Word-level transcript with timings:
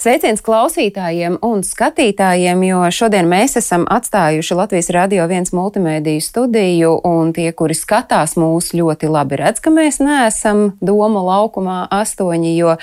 Sveiciens 0.00 0.40
klausītājiem 0.40 1.34
un 1.44 1.60
skatītājiem, 1.60 2.62
jo 2.64 2.78
šodien 2.88 3.26
mēs 3.28 3.58
esam 3.60 3.82
atstājuši 3.84 4.56
Latvijas 4.56 4.86
Radio 4.96 5.26
1 5.28 5.50
multimediju 5.52 6.22
studiju, 6.24 6.92
un 7.04 7.34
tie, 7.36 7.50
kuri 7.52 7.76
skatās 7.76 8.32
mūs, 8.40 8.70
ļoti 8.72 9.10
labi 9.12 9.36
redz, 9.42 9.60
ka 9.60 9.68
mēs 9.74 10.00
neesam 10.00 10.70
Doma 10.80 11.20
laukumā 11.26 11.82
astoņi, 11.92 12.54
jo 12.56 12.78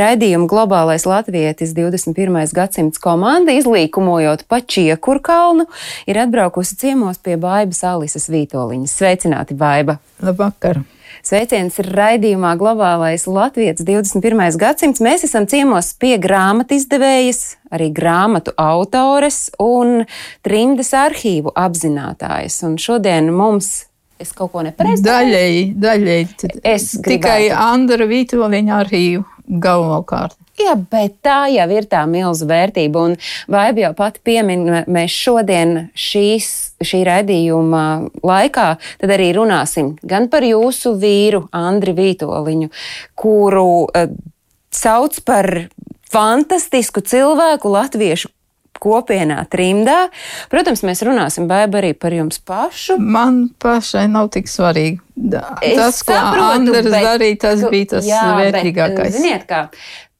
raidījuma 0.00 0.48
globālais 0.48 1.04
latvietis 1.04 1.76
21. 1.76 2.40
gadsimts 2.56 3.04
komanda, 3.04 3.52
izlīkumojot 3.52 4.46
pa 4.48 4.62
Čiekurkalnu, 4.64 5.68
ir 6.08 6.22
atbraukusi 6.24 6.80
ciemos 6.86 7.20
pie 7.20 7.36
Baibas 7.36 7.84
Alises 7.84 8.30
Vītoliņas. 8.32 8.96
Sveicināti, 8.96 9.60
Baiba! 9.60 10.00
Labvakar! 10.24 10.80
Sveiciens 11.22 11.76
ir 11.78 11.86
raidījumā 11.94 12.56
Globālais 12.58 13.28
Latvijas 13.30 13.84
21. 13.86 14.40
gadsimts. 14.58 14.98
Mēs 14.98 15.22
esam 15.28 15.46
ciemos 15.46 15.92
pie 15.94 16.16
grāmatu 16.18 16.74
izdevējas, 16.74 17.60
arī 17.70 17.92
grāmatu 17.94 18.50
autores 18.58 19.44
un 19.62 20.02
trimdas 20.42 20.90
arhīvu 20.98 21.54
apzinātājas. 21.54 22.58
Un 22.66 22.74
šodien 22.82 23.30
mums, 23.38 23.70
es 24.18 24.34
kaut 24.34 24.50
ko 24.50 24.66
nepareizi 24.66 25.06
Daļēji, 25.06 25.64
daļēji. 25.86 26.52
Es 26.66 26.90
Tikai 26.98 27.38
gribētu. 27.46 27.62
Andra 27.70 28.10
Vītoliņa 28.10 28.80
arhīvu 28.82 29.22
galvenokārt. 29.62 30.41
Jā, 30.60 30.74
bet 30.76 31.14
tā 31.24 31.46
jau 31.48 31.64
ir 31.72 31.86
tā 31.88 32.02
milzu 32.06 32.44
vērtība. 32.50 33.00
Un 33.08 33.14
Vaiba 33.50 33.80
jau 33.86 33.92
pati 33.96 34.20
piemin, 34.24 34.66
mēs 34.86 35.14
šodien 35.16 35.88
šīs, 35.96 36.48
šī 36.84 37.00
raidījuma 37.08 37.84
laikā 38.22 38.66
arī 39.06 39.30
runāsim 39.38 39.94
gan 40.04 40.28
par 40.28 40.44
jūsu 40.44 40.92
vīru, 41.00 41.46
Andri 41.56 41.94
Vītoliņu, 41.96 42.68
kuru 43.16 43.64
uh, 43.88 44.12
sauc 44.72 45.16
par 45.24 45.48
fantastisku 46.12 47.00
cilvēku 47.00 47.72
latviešu 47.72 48.28
kopienā 48.82 49.44
trimdā. 49.52 50.08
Protams, 50.50 50.82
mēs 50.84 51.00
runāsim 51.06 51.46
Baiba 51.50 51.78
arī 51.80 51.92
par 51.94 52.12
jums 52.16 52.40
pašu. 52.42 52.96
Man 52.98 53.44
pašai 53.62 54.04
nav 54.10 54.28
tik 54.34 54.48
svarīgi. 54.50 54.98
Da- 55.14 55.56
Tas, 55.62 56.02
ko 56.02 56.12
saprotu, 56.12 56.46
Andrs 56.56 56.88
bet 56.90 57.04
darīja, 57.08 57.40
tas 57.46 57.60
tu- 57.60 57.70
bija 57.70 57.86
tas 57.96 58.04
jā, 58.08 58.22
bet, 58.36 58.54
vērtīgākais. 58.54 59.12
Ziniet, 59.16 59.46
kā 59.46 59.68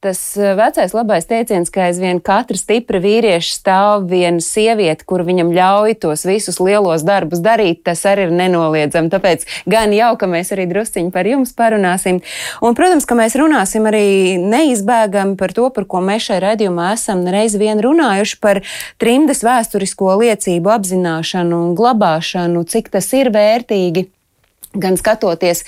tas 0.03 0.19
eh, 0.37 0.53
vecais 0.59 0.93
labais 0.95 1.25
teiciens, 1.27 1.71
ka 1.71 1.87
aizvien 1.87 2.19
katra 2.23 2.59
stipra 2.59 2.99
vīrieša 3.03 3.53
stāv 3.55 4.07
viena 4.11 4.43
sieviete, 4.43 5.05
kur 5.07 5.23
viņam 5.23 5.53
ļauj 5.55 5.95
tos 6.03 6.25
visus 6.27 6.59
lielos 6.63 7.05
darbus 7.07 7.41
darīt, 7.43 7.83
tas 7.87 8.03
arī 8.09 8.27
ir 8.27 8.33
nenoliedzami. 8.35 9.11
Tāpēc 9.13 9.47
gan 9.69 9.95
jau, 9.95 10.11
ka 10.19 10.29
mēs 10.29 10.51
arī 10.55 10.67
drusciņi 10.71 11.13
par 11.15 11.29
jums 11.29 11.55
parunāsim. 11.55 12.19
Un, 12.63 12.75
protams, 12.77 13.07
ka 13.07 13.17
mēs 13.19 13.37
runāsim 13.39 13.87
arī 13.89 14.35
neizbēgami 14.43 15.37
par 15.39 15.55
to, 15.55 15.69
par 15.73 15.87
ko 15.87 16.03
mēs 16.03 16.27
šai 16.27 16.41
redzījumā 16.43 16.91
esam 16.97 17.23
reiz 17.31 17.55
vien 17.59 17.79
runājuši 17.83 18.39
par 18.43 18.61
trimdas 19.01 19.43
vēsturisko 19.45 20.17
liecību 20.23 20.75
apzināšanu 20.75 21.63
un 21.69 21.79
glabāšanu, 21.79 22.65
cik 22.67 22.91
tas 22.93 23.07
ir 23.15 23.31
vērtīgi 23.33 24.09
gan 24.73 24.97
skatoties 24.97 25.63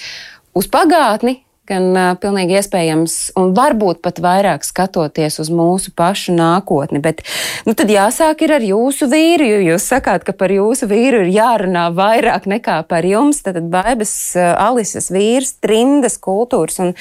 uz 0.55 0.69
pagātni, 0.71 1.44
gan 1.69 1.87
uh, 1.93 2.11
pilnīgi 2.21 2.57
iespējams, 2.59 3.15
un 3.39 3.53
varbūt 3.57 4.01
pat 4.05 4.21
vairāk 4.23 4.65
skatoties 4.67 5.39
uz 5.43 5.51
mūsu 5.53 5.93
pašu 5.95 6.35
nākotni. 6.35 7.01
Bet 7.03 7.23
nu, 7.67 7.75
tad 7.77 7.91
jāsāk 7.93 8.43
ar 8.45 8.65
jūsu 8.65 9.09
vīru, 9.11 9.47
jo 9.49 9.61
jūs 9.71 9.87
sakāt, 9.93 10.25
ka 10.27 10.35
par 10.37 10.53
jūsu 10.53 10.89
vīru 10.91 11.23
ir 11.25 11.33
jārunā 11.35 11.87
vairāk 11.95 12.49
nekā 12.51 12.81
par 12.89 13.07
jums. 13.07 13.43
Tad 13.45 13.61
Baibas 13.71 14.13
uh, 14.37 14.53
Alises 14.67 15.11
vīrs, 15.13 15.57
trimdas 15.63 16.19
kultūras 16.21 16.81
un 16.83 16.95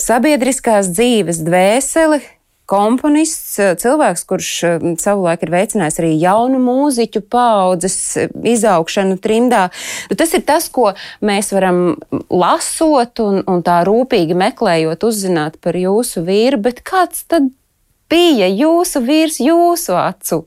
sabiedriskās 0.00 0.92
dzīves 0.94 1.44
dvēseli 1.46 2.22
komponists, 2.70 3.58
eh, 3.58 3.74
cilvēks, 3.80 4.24
kurš 4.28 4.50
eh, 4.64 4.84
savulaik 5.00 5.44
ir 5.44 5.52
veicinājis 5.52 6.00
arī 6.00 6.12
jaunu 6.20 6.60
mūziķu 6.64 7.24
paudzes 7.32 7.96
eh, 8.20 8.30
izaugšanu 8.54 9.18
trimdā. 9.24 9.66
Nu, 10.10 10.16
tas 10.20 10.32
ir 10.36 10.44
tas, 10.48 10.70
ko 10.72 10.92
mēs 11.24 11.52
varam 11.54 11.82
lasot 12.32 13.20
un, 13.24 13.42
un 13.50 13.64
tā 13.66 13.82
rūpīgi 13.88 14.36
meklējot, 14.40 15.04
uzzināt 15.04 15.60
par 15.64 15.76
jūsu 15.78 16.24
vīru, 16.24 16.62
bet 16.64 16.80
kāds 16.86 17.26
tad 17.28 17.50
bija 18.12 18.48
jūsu 18.48 19.04
vīrs 19.04 19.40
jūsu 19.42 19.96
acu 19.98 20.44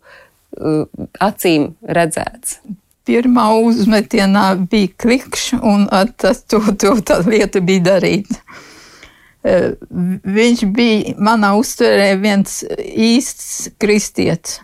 acīm 1.21 1.73
redzēts? 1.83 2.61
Pirmā 3.07 3.45
uzmetienā 3.61 4.47
bija 4.67 4.89
klikšs, 4.99 5.59
un 5.61 5.85
ar 5.93 6.09
to, 6.17 6.33
to 6.81 6.95
tā 7.05 7.21
lieta 7.27 7.61
bija 7.63 7.85
darīta. 7.93 8.41
Viņš 10.37 10.63
bija 10.75 11.15
manā 11.23 11.53
uztverē 11.59 12.13
viens 12.21 12.61
īsts 12.77 13.69
kristietis. 13.79 14.59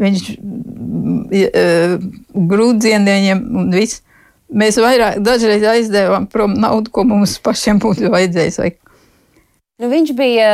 Viņš 0.00 0.30
grūdzieniem 2.50 3.44
un 3.60 3.70
viss. 3.74 4.02
Mēs 4.54 4.76
vairāk 4.78 5.22
dažreiz 5.24 5.64
aizdevām 5.66 6.26
prom 6.30 6.54
naudu, 6.58 6.92
ko 6.94 7.06
mums 7.08 7.38
pašiem 7.42 7.80
būtu 7.82 8.10
vajadzējis. 8.12 8.58
Vai 8.60 8.74
Nu, 9.82 9.88
viņš 9.90 10.10
bija 10.14 10.50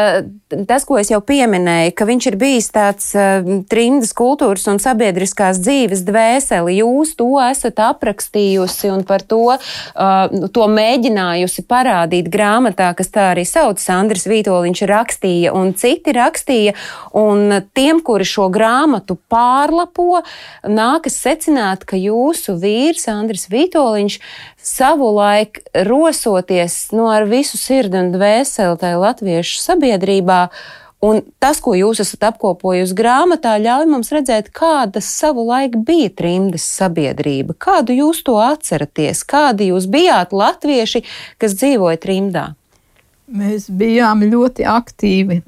tas, 0.65 0.87
ko 0.89 0.97
es 0.97 1.11
jau 1.13 1.19
pieminēju, 1.21 1.91
ka 1.93 2.07
viņš 2.09 2.27
ir 2.31 2.37
bijis 2.41 2.71
tāds 2.73 3.11
uh, 3.13 3.45
trimdas 3.69 4.15
kultūras 4.17 4.63
un 4.73 4.79
sabiedriskās 4.81 5.59
dzīves 5.61 6.07
dvēseli. 6.09 6.79
Jūs 6.79 7.13
to 7.19 7.35
esat 7.45 7.83
aprakstījusi 7.85 8.89
un 8.89 9.05
par 9.05 9.21
to, 9.29 9.59
uh, 9.59 10.49
to 10.57 10.69
mēģinājusi 10.73 11.67
parādīt 11.69 12.31
grāmatā, 12.33 12.95
kas 12.97 13.13
tā 13.13 13.27
arī 13.35 13.45
sauc, 13.45 13.85
Andris 13.93 14.25
Vītoliņš 14.31 14.83
rakstīja 14.89 15.53
un 15.53 15.75
citi 15.77 16.17
rakstīja. 16.17 16.73
Un 17.21 17.59
tiem, 17.77 18.01
kuri 18.01 18.25
šo 18.25 18.49
grāmatu 18.49 19.19
pārlapo, 19.29 20.23
nākas 20.65 21.21
secināt, 21.21 21.85
ka 21.85 22.01
jūsu 22.01 22.57
vīrs 22.57 23.05
Andris 23.13 23.51
Vītoliņš 23.53 24.19
savulaik 24.63 25.63
rosoties 25.87 26.91
no 26.93 27.09
ar 27.13 27.27
visu 27.29 27.59
sirdi 27.61 27.99
un 28.01 28.13
dvēseli 28.15 28.79
tajā 28.81 29.01
latviešu 29.01 29.59
sabiedrībā. 29.63 30.45
Un 31.01 31.23
tas, 31.41 31.63
ko 31.65 31.73
jūs 31.73 32.03
esat 32.03 32.27
apkopojusi 32.29 32.93
grāmatā, 32.93 33.55
ļauj 33.57 33.87
mums 33.89 34.11
redzēt, 34.13 34.51
kāda 34.53 35.01
savulaik 35.01 35.79
bija 35.89 36.11
trimdas 36.13 36.67
sabiedrība. 36.77 37.57
Kādu 37.57 37.97
jūs 37.97 38.21
to 38.27 38.37
atceraties? 38.37 39.25
Kādi 39.25 39.71
jūs 39.71 39.89
bijāt 39.89 40.35
latvieši, 40.37 41.01
kas 41.41 41.57
dzīvoja 41.57 42.03
trimdā? 42.05 42.51
Mēs 43.31 43.71
bijām 43.71 44.27
ļoti 44.27 44.67
aktīvi 44.67 45.41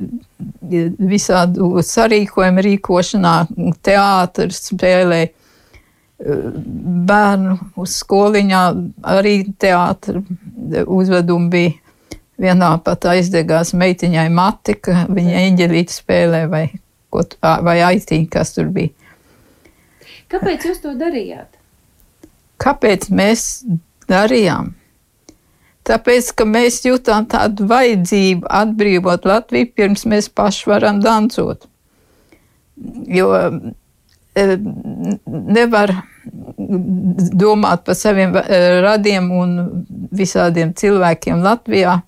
visādu 1.03 1.83
sarīkojumu 1.85 2.65
rīkošanā, 2.69 3.37
teātris 3.85 4.69
spēlē, 4.71 5.25
bērnu 6.23 7.57
uz 7.83 7.97
skoliņā 8.03 8.63
arī 9.15 9.37
teātris 9.61 10.85
uzvedumi 10.87 11.51
bija. 11.53 11.79
Vienā 12.43 12.73
pat 12.83 13.05
aizdegās 13.07 13.71
meitiņai 13.79 14.27
mati, 14.35 14.75
ka 14.75 15.05
viņa 15.13 15.43
eņģelīti 15.47 15.95
spēlē 15.95 16.41
vai, 16.51 16.65
tu- 17.13 17.39
vai 17.43 17.77
aitīņa, 17.87 18.29
kas 18.33 18.55
tur 18.57 18.73
bija. 18.73 18.91
Kāpēc 20.33 20.65
jūs 20.67 20.81
to 20.83 20.95
darījāt? 20.99 21.61
Kāpēc 22.59 23.11
mēs 23.13 23.63
darījām? 24.11 24.73
Tāpēc, 25.87 26.33
ka 26.39 26.47
mēs 26.47 26.81
jūtām 26.87 27.27
tādu 27.31 27.67
vajadzību 27.71 28.47
atbrīvot 28.49 29.25
Latviju, 29.27 29.71
pirms 29.77 30.05
mēs 30.07 30.29
paši 30.31 30.71
varam 30.71 31.01
dancot. 31.03 31.67
Jo 33.11 33.33
e, 34.35 34.45
nevar 35.27 35.95
domāt 37.39 37.85
par 37.87 37.97
saviem 37.99 38.37
e, 38.37 38.61
radiem 38.85 39.29
un 39.37 39.55
visādiem 40.15 40.73
cilvēkiem 40.79 41.43
Latvijā, 41.45 42.01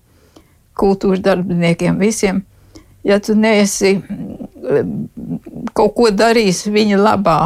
kultūras 0.77 1.23
darbiniekiem, 1.25 1.99
visiem. 1.99 2.43
Ja 3.05 3.19
tu 3.21 3.35
neesi 3.37 3.97
e, 3.99 4.81
kaut 5.77 5.95
ko 5.97 6.09
darījis 6.11 6.65
viņa 6.73 6.99
labā, 7.01 7.39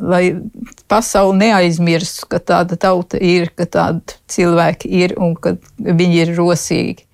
lai 0.00 0.24
pasauli 0.88 1.38
neaizmirstu, 1.44 2.28
ka 2.30 2.40
tāda 2.40 2.78
tauta 2.80 3.20
ir, 3.20 3.50
ka 3.56 3.66
tādi 3.68 4.18
cilvēki 4.30 4.90
ir 5.02 5.16
un 5.20 5.34
ka 5.36 5.56
viņi 5.76 6.22
ir 6.24 6.34
rosīgi. 6.38 7.06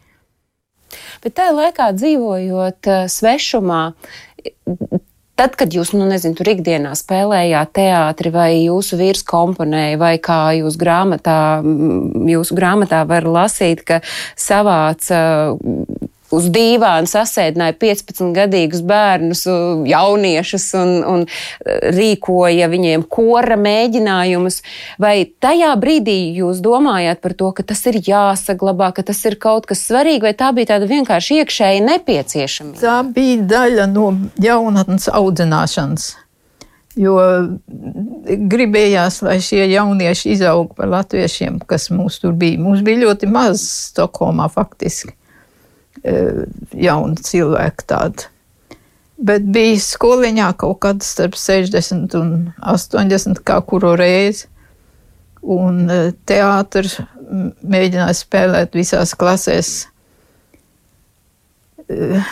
Bet 1.25 1.37
tajā 1.38 1.54
laikā 1.56 1.90
dzīvojot 1.96 2.90
eh, 2.92 3.04
svešumā, 3.10 3.82
tad, 5.36 5.56
kad 5.60 5.74
jūs, 5.76 5.92
nu, 5.96 6.06
nezinu, 6.08 6.36
tur 6.38 6.50
ikdienā 6.54 6.94
spēlējāt 6.98 7.72
teātri, 7.76 8.32
vai 8.34 8.50
jūsu 8.64 8.98
vīrs 9.00 9.24
komponēja, 9.28 10.00
vai 10.00 10.14
kā 10.22 10.40
jūs 10.58 10.78
grāmatā, 10.80 11.38
jūsu 12.32 12.56
grāmatā 12.56 13.04
var 13.08 13.28
lasīt, 13.28 13.84
ka 13.86 14.00
savāca 14.40 15.20
uz 16.34 16.49
dīvāna 16.52 17.08
sasēdināja 17.11 17.76
15-gadīgus 17.81 18.82
bērnus, 18.87 19.44
jauniešus 19.90 20.67
un, 20.81 20.93
un 21.06 21.25
e, 21.26 21.78
rīkoja 21.94 22.69
viņiem 22.73 23.06
kora 23.11 23.58
mēģinājumus. 23.61 24.61
Vai 25.02 25.17
tajā 25.43 25.73
brīdī 25.81 26.19
jūs 26.40 26.62
domājāt 26.64 27.23
par 27.25 27.37
to, 27.38 27.52
ka 27.56 27.67
tas 27.67 27.84
ir 27.90 28.00
jāsaglabā, 28.02 28.93
ka 28.96 29.06
tas 29.06 29.23
ir 29.28 29.38
kaut 29.43 29.69
kas 29.70 29.84
svarīgi, 29.87 30.25
vai 30.26 30.34
tā 30.38 30.52
bija 30.56 30.75
tāda 30.75 30.90
vienkārši 30.90 31.43
iekšēji 31.43 31.87
nepieciešamība? 31.87 32.82
Tā 32.82 33.00
bija 33.17 33.43
daļa 33.56 33.90
no 33.93 34.12
jaunatnes 34.43 35.11
audzināšanas. 35.12 36.14
Jo 36.96 37.19
gribējās, 38.49 39.19
lai 39.26 39.37
šie 39.44 39.67
jaunieši 39.69 40.31
izaug 40.32 40.70
par 40.78 40.88
latviešiem, 40.94 41.58
kas 41.69 41.90
mums 41.93 42.17
tur 42.23 42.32
bija. 42.32 42.56
Mums 42.56 42.81
bija 42.87 43.02
ļoti 43.02 43.28
maz 43.28 43.61
Stokholmā 43.90 44.49
faktiski. 44.52 45.12
Eh, 46.06 46.44
jauni 46.78 47.18
cilvēki 47.18 47.86
tādi. 47.90 48.28
Bet 49.16 49.46
bija 49.50 49.78
skoliņā 49.80 50.52
kaut 50.60 50.78
kad 50.84 51.02
starp 51.02 51.34
60 51.40 52.14
un 52.20 52.32
80 52.62 53.40
kā 53.46 53.56
kuru 53.66 53.94
reizi. 53.98 54.46
Un 55.42 55.86
eh, 55.90 56.12
teātris 56.28 57.00
mēģināja 57.26 58.14
spēlēt 58.20 58.78
visās 58.78 59.16
klasēs. 59.18 59.72
Eh, 61.90 62.30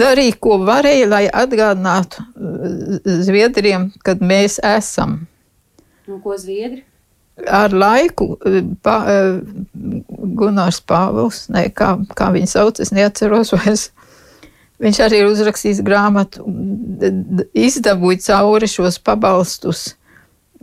darīja, 0.00 0.38
ko 0.40 0.60
varēja, 0.64 1.08
lai 1.10 1.24
atgādinātu 1.28 2.24
Zviedriem, 3.28 3.90
kad 4.06 4.24
mēs 4.24 4.56
esam. 4.64 5.26
Nu, 6.08 6.22
ko 6.24 6.38
Zviedri? 6.40 6.86
Ar 7.48 7.72
laiku 7.72 8.34
pa, 8.82 8.96
eh, 9.08 9.40
Gunārs 10.40 10.80
Pāvils, 10.86 11.46
ne, 11.52 11.68
kā, 11.74 11.94
kā 12.16 12.30
viņu 12.34 12.50
sauc, 12.50 12.80
es 12.80 12.92
neatceros 12.94 13.54
vairs. 13.56 13.90
Viņš 14.80 15.00
arī 15.04 15.18
ir 15.20 15.28
uzrakstījis 15.28 15.82
grāmatu, 15.84 16.46
izdabūja 17.52 18.22
cauri 18.24 18.68
šos 18.70 18.96
pabalstus 19.04 19.90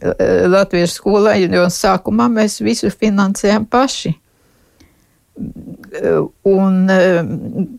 eh, 0.02 0.48
Latviešu 0.50 0.96
skolai, 1.02 1.42
jo 1.46 1.68
sākumā 1.74 2.30
mēs 2.34 2.60
visu 2.66 2.90
finansējam 2.94 3.68
paši. 3.70 4.16
Un 6.50 6.90
eh, 6.90 7.22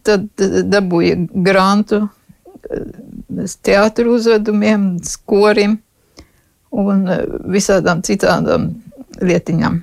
tad 0.07 0.29
dabūja 0.71 1.19
grantu 1.35 2.05
teātru 3.67 4.15
uzvedumiem, 4.15 4.93
skorim 5.07 5.79
un 6.71 7.07
visādām 7.49 8.03
citādām 8.05 8.69
lietiņām. 9.23 9.83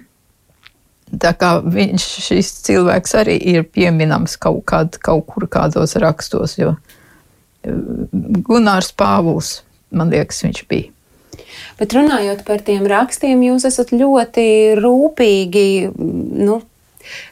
Tā 1.21 1.31
kā 1.37 1.51
viņš, 1.61 2.05
šis 2.25 2.49
cilvēks 2.65 3.13
arī 3.19 3.35
ir 3.53 3.67
pieminams 3.69 4.35
kaut, 4.41 4.63
kād, 4.67 4.97
kaut 5.03 5.27
kur 5.29 5.45
kādos 5.51 5.95
rakstos, 6.01 6.57
jo 6.57 6.73
eh, 7.63 7.71
Gunārs 8.45 8.91
Pāvils, 8.97 9.59
man 9.95 10.11
liekas, 10.13 10.41
viņš 10.47 10.63
bija. 10.71 10.91
Bet 11.79 11.93
runājot 11.95 12.45
par 12.47 12.63
tiem 12.65 12.87
rakstiem, 12.89 13.43
jūs 13.45 13.67
esat 13.67 13.91
ļoti 13.95 14.47
rūpīgi 14.79 15.67
nu, 15.95 16.59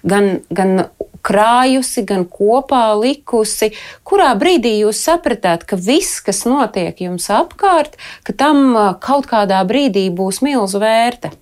gan, 0.06 0.30
gan 0.54 0.86
krājusi, 1.24 2.04
gan 2.08 2.26
kopā 2.30 2.86
likusi. 3.00 3.72
Kurā 4.08 4.34
brīdī 4.40 4.76
jūs 4.82 5.00
sapratāt, 5.08 5.64
ka 5.68 5.80
viss, 5.80 6.20
kas 6.24 6.44
notiek 6.50 7.00
jums 7.06 7.30
apkārt, 7.34 7.96
ka 8.28 8.36
tam 8.38 8.76
kaut 9.04 9.30
kādā 9.32 9.64
brīdī 9.68 10.10
būs 10.14 10.44
milzu 10.46 10.84
vērta? 10.84 11.34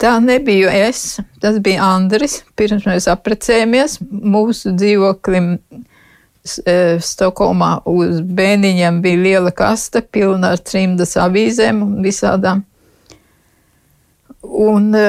Tā 0.00 0.14
nebija 0.24 0.70
es, 0.88 1.18
tas 1.42 1.58
bija 1.60 1.84
Andris. 1.92 2.38
Pirms 2.56 2.86
mēs 2.88 3.04
apprecējāmies, 3.12 3.98
mūsu 4.00 4.72
dzīvoklim 4.72 5.50
e, 5.58 5.58
Stokholmā 7.04 7.74
uz 7.90 8.22
bēniņiem 8.24 9.02
bija 9.04 9.20
liela 9.26 9.52
kaste 9.52 10.00
pilna 10.00 10.54
ar 10.54 10.64
trimdas 10.64 11.18
avīzēm 11.20 11.84
un 11.84 12.00
visādām. 12.06 12.64
Un 14.40 14.88
e, 14.96 15.06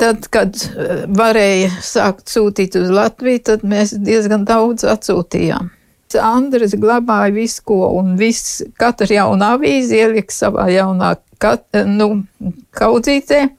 tad, 0.00 0.24
kad 0.32 0.56
e, 0.56 1.04
varēja 1.12 1.68
sākt 1.84 2.32
sūtīt 2.32 2.80
uz 2.80 2.88
Latviju, 2.88 3.44
tad 3.52 3.68
mēs 3.68 3.92
diezgan 4.00 4.48
daudz 4.48 4.88
atsūtījām. 4.88 5.68
Andris 6.24 6.72
glabāja 6.76 7.32
visu, 7.36 7.60
ko, 7.68 7.82
un 8.00 8.16
viss, 8.20 8.62
katra 8.80 9.12
jauna 9.12 9.54
avīze 9.58 10.00
ielika 10.00 10.32
savā 10.32 10.70
jaunā 10.72 11.18
kat, 11.40 11.68
nu, 11.88 12.14
kaudzītē 12.76 13.50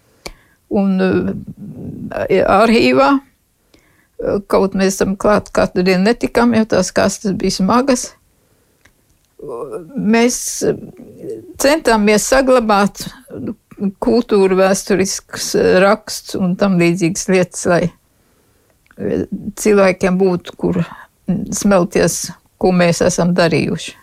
un 0.73 0.97
eh, 1.03 2.41
arhīvā. 2.41 3.11
Kaut 4.47 4.75
mēs 4.79 5.01
tam 5.01 5.17
klāt 5.19 5.49
katru 5.51 5.83
dienu 5.83 6.05
netikām, 6.07 6.53
jo 6.55 6.63
tās 6.75 6.93
kastes 6.95 7.33
bija 7.35 7.57
smagas. 7.57 8.05
Mēs 9.99 10.37
centāmies 11.59 12.29
saglabāt 12.31 13.03
kultūru, 13.99 14.55
vēsturisks 14.61 15.49
raksts 15.83 16.37
un 16.39 16.55
tam 16.55 16.77
līdzīgas 16.79 17.27
lietas, 17.33 17.65
lai 17.67 17.81
cilvēkiem 19.59 20.21
būtu, 20.21 20.55
kur 20.55 20.79
smelties, 21.51 22.29
ko 22.61 22.71
mēs 22.75 23.03
esam 23.03 23.33
darījuši. 23.35 23.97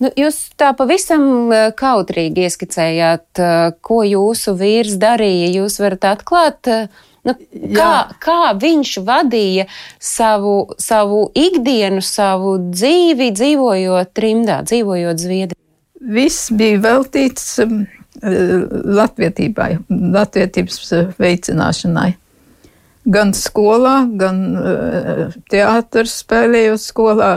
Nu, 0.00 0.08
jūs 0.16 0.38
tā 0.56 0.70
pavisam 0.76 1.52
eh, 1.52 1.68
kautrīgi 1.76 2.46
ieskicējāt, 2.48 3.28
eh, 3.36 3.56
ko 3.84 4.00
jūsu 4.06 4.56
vīrs 4.56 4.96
darīja. 5.00 5.50
Jūs 5.58 5.76
varat 5.82 6.06
atklāt, 6.14 6.70
eh, 6.72 7.02
nu, 7.28 7.34
kā, 7.76 7.92
kā 8.22 8.38
viņš 8.56 8.94
vadīja 9.04 9.66
savu, 10.00 10.72
savu 10.80 11.26
ikdienu, 11.36 12.00
savu 12.04 12.56
dzīvi, 12.70 13.28
dzīvojot 13.36 14.14
trimdā, 14.16 14.62
dzīvojot 14.70 15.20
Zviedrijā. 15.20 15.60
Viss 16.00 16.48
bija 16.56 16.80
veltīts 16.80 17.44
um, 17.60 17.82
latvietībai, 18.24 19.74
latvietības 20.16 20.94
veicināšanai. 21.20 22.14
Gan 23.12 23.34
skolā, 23.36 23.98
gan 24.20 24.40
teātris 25.52 26.16
spēlējot 26.22 26.80
skolā, 26.80 27.34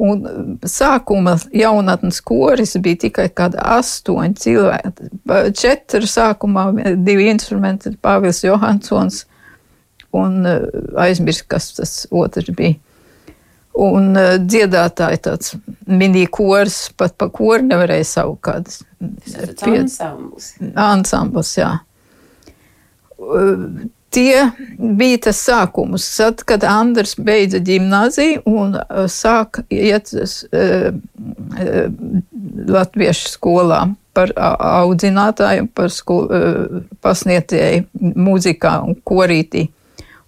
Un 0.00 0.22
sākuma 0.64 1.34
jaunatnes 1.52 2.22
koris 2.24 2.72
bija 2.80 3.02
tikai 3.02 3.26
kāda 3.36 3.60
astoņi 3.76 4.38
cilvēki. 4.40 5.10
Četri 5.60 6.08
sākumā, 6.08 6.70
divi 7.04 7.28
instrumenti, 7.28 7.92
Pāvils 8.00 8.40
Johansons 8.46 9.26
un 10.16 10.46
eh, 10.46 10.62
aizmirst, 11.04 11.44
kas 11.50 11.74
tas 11.76 11.92
otrs 12.10 12.48
bija. 12.56 12.78
Un 13.80 14.16
uh, 14.18 14.32
dziedātāji 14.42 15.20
tāds 15.22 15.52
mini 15.86 16.24
kors, 16.26 16.88
pat 16.98 17.14
pa 17.20 17.28
koru 17.30 17.62
nevarēja 17.68 18.08
savu 18.08 18.34
kādas. 18.42 18.80
Ansambls. 19.62 20.48
Ansambls, 20.74 21.52
jā. 21.54 21.70
Tie 24.10 24.50
bija 24.78 25.18
tas 25.28 25.38
sākums, 25.46 26.04
tad, 26.16 26.42
kad 26.42 26.64
Andris 26.66 27.14
beidza 27.14 27.60
gimnāziju 27.62 28.42
un 28.50 28.74
uh, 28.74 29.04
sāka 29.06 29.62
iet 29.70 30.10
uh, 30.18 30.90
uh, 30.90 31.92
latviešu 32.74 33.30
skolā 33.36 33.84
par 34.18 34.34
audzinātāju, 34.34 35.68
par 35.78 35.94
skol, 35.94 36.26
uh, 36.26 36.82
pasniedzēju 37.06 38.10
mūzikā 38.18 38.74
un 38.82 38.98
korītī. 39.06 39.68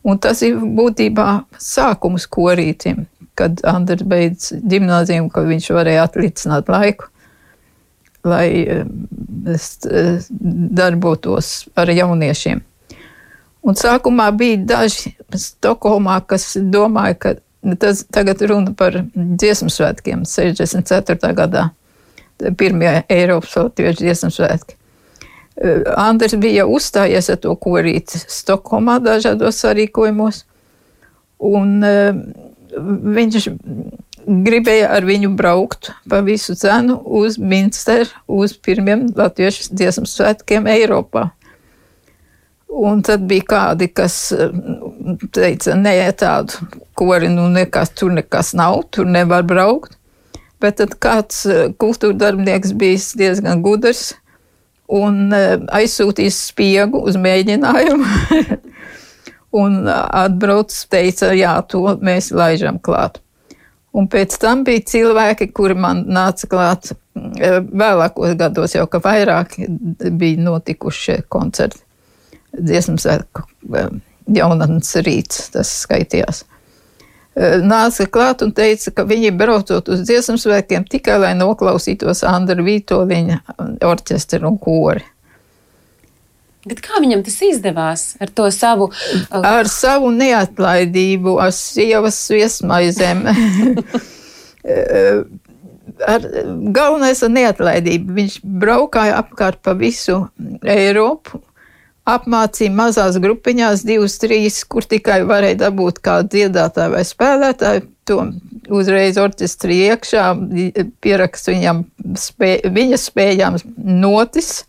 Un 0.07 0.19
tas 0.23 0.45
ir 0.47 0.63
būtībā 0.63 1.29
sākums 1.59 2.31
korītim, 2.31 3.09
kad 3.39 3.65
Andris 3.67 4.07
beidz 4.07 4.53
gimnāziju, 4.63 5.27
kad 5.35 5.51
viņš 5.51 5.71
varēja 5.75 6.07
atlicināt 6.07 6.71
laiku, 6.71 7.11
lai 8.23 8.47
uh, 8.63 8.85
darbotos 10.79 11.57
ar 11.75 11.91
jauniešiem. 11.91 12.63
Un 13.63 13.79
sākumā 13.79 14.27
bija 14.35 14.59
daži 14.67 15.15
Stokholmā, 15.39 16.19
kas 16.27 16.57
domāja, 16.59 17.15
ka 17.15 17.35
tas 17.79 18.03
tagad 18.11 18.43
runa 18.51 18.75
par 18.75 18.99
dziesmu 19.15 19.71
svētkiem 19.71 20.25
64. 20.27 21.35
gadā. 21.39 21.69
Pirmie 22.59 23.05
Eiropas 23.13 23.55
latviešu 23.55 24.03
dziesmu 24.03 24.33
svētki. 24.35 24.75
Eh, 25.57 25.83
Andris 25.97 26.35
bija 26.41 26.65
uzstājies 26.67 27.29
ar 27.31 27.39
to 27.43 27.53
korīti 27.61 28.19
Stokholmā 28.19 28.99
dažādos 29.05 29.61
sarīkojumos, 29.63 30.43
un 31.43 31.77
uh, 31.87 32.19
viņš 32.73 33.49
gribēja 34.23 34.91
ar 34.97 35.07
viņu 35.07 35.33
braukt 35.37 35.91
pa 36.09 36.23
visu 36.25 36.55
cenu 36.59 36.99
uz 37.21 37.39
Minsteru, 37.39 38.11
uz 38.27 38.55
pirmiem 38.55 39.09
latviešu 39.17 39.71
dziesmu 39.75 40.07
svētkiem 40.09 40.69
Eiropā. 40.71 41.31
Un 42.73 43.03
tad 43.05 43.27
bija 43.29 43.45
kādi, 43.51 43.91
kas 43.93 44.15
mm, 44.33 45.29
teica, 45.35 45.75
nē, 45.77 45.93
tādu 46.17 46.71
kori, 46.97 47.29
nu 47.29 47.45
nekas, 47.53 47.93
tur 47.93 48.15
nekas 48.17 48.55
nav, 48.57 48.87
tur 48.95 49.09
nevar 49.09 49.45
braukt. 49.45 49.99
Bet 50.63 50.79
tad 50.81 50.97
kāds 51.03 51.43
eh, 51.51 51.67
kultūra 51.77 52.17
darbinieks 52.17 52.73
bija 52.79 53.03
diezgan 53.19 53.61
gudrs 53.65 54.15
un 54.89 55.35
eh, 55.37 55.59
aizsūtījis 55.83 56.39
spiegu 56.49 57.03
uz 57.05 57.19
mēģinājumu. 57.21 58.09
Un 59.63 59.83
atbrauc, 59.85 60.73
teica, 60.89 61.29
jā, 61.37 61.53
to 61.69 61.83
mēs 62.01 62.31
laižam 62.33 62.79
klāt. 62.81 63.19
Un 63.93 64.07
pēc 64.09 64.39
tam 64.41 64.63
bija 64.65 64.81
cilvēki, 64.89 65.51
kuri 65.53 65.77
man 65.77 66.07
nāca 66.09 66.49
klāt 66.49 66.95
vēlākos 67.13 68.33
gados, 68.41 68.73
jau 68.73 68.87
ka 68.89 69.03
vairāk 69.05 69.59
bija 70.17 70.41
notikuši 70.41 71.19
koncerti. 71.29 71.85
Dziesmu 72.53 72.99
svētku 73.01 73.47
jaunatnes 74.31 74.95
rīts, 75.03 75.47
tas 75.55 75.71
skaitījās. 75.83 76.45
Nāca 77.65 78.05
klāt 78.13 78.43
un 78.45 78.53
teica, 78.53 78.93
ka 78.93 79.07
viņi 79.09 79.33
braucot 79.33 79.87
uz 79.89 80.03
dziesmu 80.05 80.37
svētkiem 80.41 80.85
tikai 80.85 81.17
lai 81.23 81.33
noklausītos 81.39 82.21
Andra 82.29 82.61
Vītoliņa 82.61 83.39
orķestru 83.89 84.51
un 84.51 84.59
kori. 84.61 85.07
Bet 86.69 86.79
kā 86.85 87.01
viņam 87.03 87.25
tas 87.27 87.41
izdevās 87.43 88.03
ar 88.23 88.31
to 88.31 88.45
savu? 88.55 88.91
Uh... 88.93 89.41
Ar 89.41 89.67
savu 89.71 90.13
neatlaidību, 90.15 91.39
ar 91.43 91.51
sievas 91.57 92.21
viesmaizēm. 92.31 93.25
ar, 96.13 96.29
galvenais 96.77 97.25
ir 97.25 97.33
neatlaidība. 97.35 98.15
Viņš 98.21 98.37
braukāja 98.45 99.17
apkārt 99.25 99.59
pa 99.65 99.75
visu 99.79 100.21
Eiropu, 100.63 101.43
apmācīja 102.09 102.73
mazās 102.75 103.19
grupiņās, 103.23 103.85
divas, 103.87 104.19
trīs, 104.23 104.63
kur 104.65 104.87
tikai 104.89 105.23
varēja 105.29 105.61
dabūt 105.69 106.03
kādu 106.03 106.33
dziedātāju 106.37 106.97
vai 106.97 107.05
spēlētāju. 107.07 107.89
To 108.11 108.19
uzreiz 108.75 109.19
orķestrī 109.23 109.77
iekšā 109.93 110.25
pierakst 111.05 111.47
viņam 111.53 111.85
spē, 112.19 112.57
viņa 112.67 112.99
spējām 112.99 113.61
notis 113.79 114.65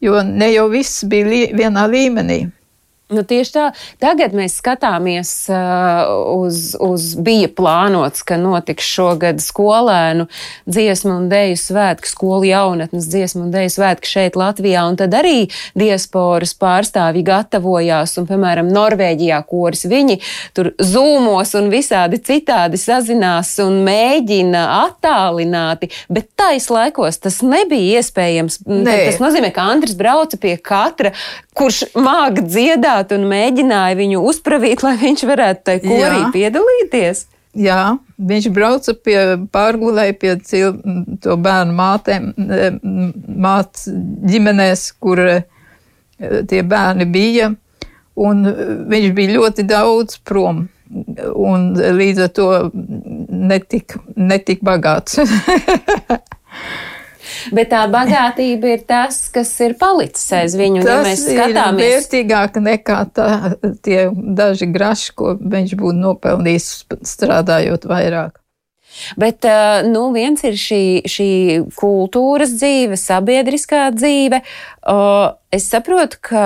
jo 0.00 0.22
ne 0.22 0.50
jau 0.52 0.68
viss 0.70 1.04
bija 1.08 1.28
lī, 1.28 1.40
vienā 1.56 1.86
līmenī. 1.90 2.40
Nu, 3.06 3.22
tieši 3.22 3.52
tā. 3.54 3.64
Tagad 4.02 4.32
mēs 4.34 4.56
skatāmies 4.58 5.28
uh, 5.46 6.08
uz, 6.42 6.72
uz 6.82 7.12
bija 7.22 7.46
plānots, 7.54 8.24
ka 8.26 8.34
notiks 8.34 8.82
šogad 8.82 9.38
skolēnu 9.38 10.24
dziesmu 10.66 11.12
un 11.14 11.28
dēļu 11.30 11.60
svētki, 11.60 12.10
skolu 12.10 12.48
jaunatnes 12.48 13.06
dziesmu 13.12 13.44
un 13.44 13.52
dēļu 13.54 13.72
svētki 13.76 14.10
šeit 14.10 14.38
Latvijā, 14.40 14.82
un 14.90 14.98
tad 14.98 15.14
arī 15.14 15.44
diasporas 15.78 16.56
pārstāvji 16.58 17.22
gatavojās, 17.28 18.16
un, 18.18 18.26
piemēram, 18.26 18.72
Norvēģijā 18.74 19.38
koris 19.46 19.86
viņi 19.86 20.18
tur 20.58 20.72
zūmos 20.82 21.54
un 21.62 21.70
visādi 21.70 22.18
citādi 22.26 22.82
sazinās 22.82 23.54
un 23.62 23.84
mēģina 23.86 24.64
attālināti, 24.80 25.92
bet 26.10 26.32
tais 26.34 26.66
laikos 26.74 27.22
tas 27.22 27.38
nebija 27.46 28.02
iespējams. 28.02 28.64
Nē. 28.66 28.98
Tas 29.12 29.22
nozīmē, 29.22 29.54
ka 29.54 29.70
Andris 29.70 29.94
brauca 29.94 30.42
pie 30.42 30.58
katra, 30.58 31.14
kurš 31.56 31.82
māk 31.96 32.42
dziedāt 32.44 33.14
un 33.16 33.26
mēģināja 33.30 33.96
viņu 33.98 34.22
uzpravīt, 34.30 34.84
lai 34.86 34.96
viņš 35.00 35.24
varētu 35.28 35.66
tai 35.66 35.78
korī 35.84 36.20
Jā. 36.20 36.28
piedalīties? 36.34 37.24
Jā, 37.56 37.96
viņš 38.20 38.50
brauca 38.52 38.92
pie 39.00 39.18
pārgulēja 39.52 40.16
pie 40.20 40.34
cil, 40.44 40.74
to 41.24 41.38
bērnu 41.40 41.72
mātēm, 41.78 42.26
māc 43.46 43.86
ģimenēs, 44.28 44.90
kur 45.00 45.22
e, 45.24 45.38
tie 46.50 46.60
bērni 46.60 47.08
bija, 47.08 47.54
un 48.20 48.44
viņš 48.92 49.08
bija 49.16 49.38
ļoti 49.38 49.64
daudz 49.72 50.20
prom, 50.28 50.66
un 51.32 51.66
līdz 51.96 52.26
ar 52.26 52.32
to 52.36 52.50
netik, 52.76 53.96
netik 54.16 54.60
bagāts. 54.64 55.16
Bet 57.56 57.70
tā 57.72 57.82
bagātība 57.92 58.72
ir 58.76 58.86
tas, 58.88 59.26
kas 59.34 59.52
ir 59.64 59.76
palicis 59.80 60.26
aiz 60.36 60.56
viņu. 60.58 60.84
Tas 60.86 60.94
ja 60.94 61.04
mēs 61.08 61.26
skatāmies, 61.26 61.84
ir 61.84 61.98
vērtīgāk 61.98 62.58
nekā 62.62 63.02
tā, 63.16 63.28
tie 63.86 64.08
daži 64.12 64.70
graši, 64.72 65.12
ko 65.18 65.36
viņš 65.40 65.76
būtu 65.80 66.00
nopelnījis 66.00 66.72
strādājot 67.16 67.88
vairāk. 67.90 68.40
Bet 69.20 69.46
nu, 69.88 70.08
viens 70.14 70.42
ir 70.46 70.56
šī, 70.60 70.82
šī 71.10 71.30
kultūras 71.78 72.56
dzīve, 72.56 72.98
sabiedriskā 73.00 73.88
dzīve. 73.96 74.42
Es 75.56 75.64
saprotu, 75.70 76.18
ka 76.26 76.42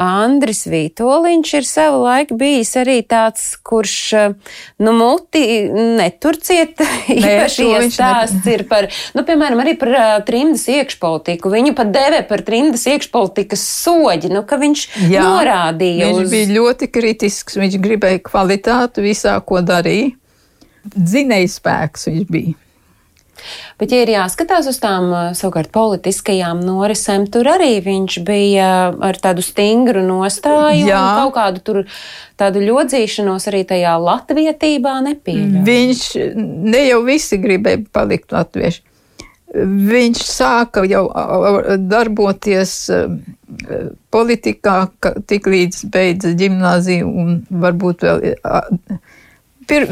Andris 0.00 0.64
Vītoliņš 0.68 1.52
ir 1.58 1.66
savu 1.66 2.02
laiku 2.04 2.36
bijis 2.38 2.74
arī 2.76 2.96
tāds, 3.08 3.44
kurš, 3.66 3.94
nu, 4.82 4.92
muti 4.94 5.42
neturciet, 5.70 6.82
īpaši 7.14 7.68
iestāsts 7.78 8.50
ir 8.52 8.66
par, 8.70 8.90
nu, 9.16 9.24
piemēram, 9.26 9.62
arī 9.64 9.76
par 9.80 9.94
trimdas 10.28 10.66
iekšpolitiku. 10.70 11.52
Viņu 11.54 11.76
pat 11.78 11.94
dēvē 11.94 12.24
par 12.28 12.44
trimdas 12.46 12.84
iekšpolitikas 12.90 13.64
soģi, 13.84 14.34
nu, 14.34 14.44
ka 14.46 14.58
viņš 14.60 14.84
Jā, 15.08 15.24
norādīja. 15.24 16.10
Viņš 16.10 16.26
uz... 16.26 16.34
bija 16.34 16.50
ļoti 16.58 16.90
kritisks, 16.94 17.58
viņš 17.62 17.80
gribēja 17.86 18.22
kvalitāti 18.28 19.08
visā, 19.08 19.38
ko 19.46 19.64
darīja 19.64 20.12
dzinējspēks 20.92 22.10
viņš 22.10 22.28
bija. 22.30 22.58
Bet, 23.80 23.92
ja 23.92 24.04
ir 24.04 24.12
jāskatās 24.14 24.68
uz 24.70 24.78
tām 24.80 25.10
savukārt 25.36 25.72
politiskajām 25.74 26.62
norisēm, 26.64 27.26
tur 27.32 27.48
arī 27.50 27.76
viņš 27.84 28.18
bija 28.26 28.68
ar 28.94 29.18
tādu 29.20 29.44
stingru 29.44 30.04
nostāju 30.06 30.86
Jā. 30.86 31.00
un 31.00 31.20
kaut 31.24 31.34
kādu 31.36 31.64
tur 31.66 31.80
tādu 32.40 32.62
ļodzīšanos 32.64 33.48
arī 33.50 33.64
tajā 33.68 33.96
latvietībā 34.00 34.96
nepieļauj. 35.10 35.64
Viņš 35.66 36.08
ne 36.70 36.84
jau 36.86 37.02
visi 37.06 37.40
gribēja 37.42 37.84
palikt 37.94 38.34
latvieši. 38.34 38.84
Viņš 39.54 40.22
sāka 40.26 40.82
jau 40.90 41.04
darboties 41.78 42.72
politikā, 44.14 44.78
tik 45.30 45.46
līdz 45.46 45.84
beidza 45.94 46.32
ģimnāziju 46.38 47.10
un 47.22 47.36
varbūt 47.62 48.02
vēl 48.02 48.24
pir, 49.68 49.88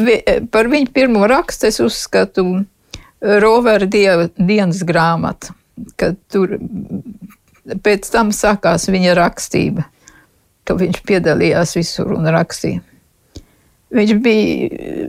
par 0.53 0.69
viņu 0.73 0.93
pirmo 0.95 1.27
rakstu 1.31 1.69
es 1.71 1.81
uzskatu 1.83 2.47
Rovera 3.23 3.87
dieva 3.87 4.27
dienas 4.35 4.81
grāmatu, 4.83 5.53
kad 6.01 6.17
tur 6.33 6.57
pēc 7.87 8.09
tam 8.11 8.33
sākās 8.35 8.89
viņa 8.91 9.15
rakstība, 9.15 9.85
ka 10.67 10.75
viņš 10.79 11.03
piedalījās 11.07 11.77
visur 11.79 12.17
un 12.17 12.27
rakstīja. 12.35 12.83
Viņš 13.93 14.13
bija, 14.25 15.07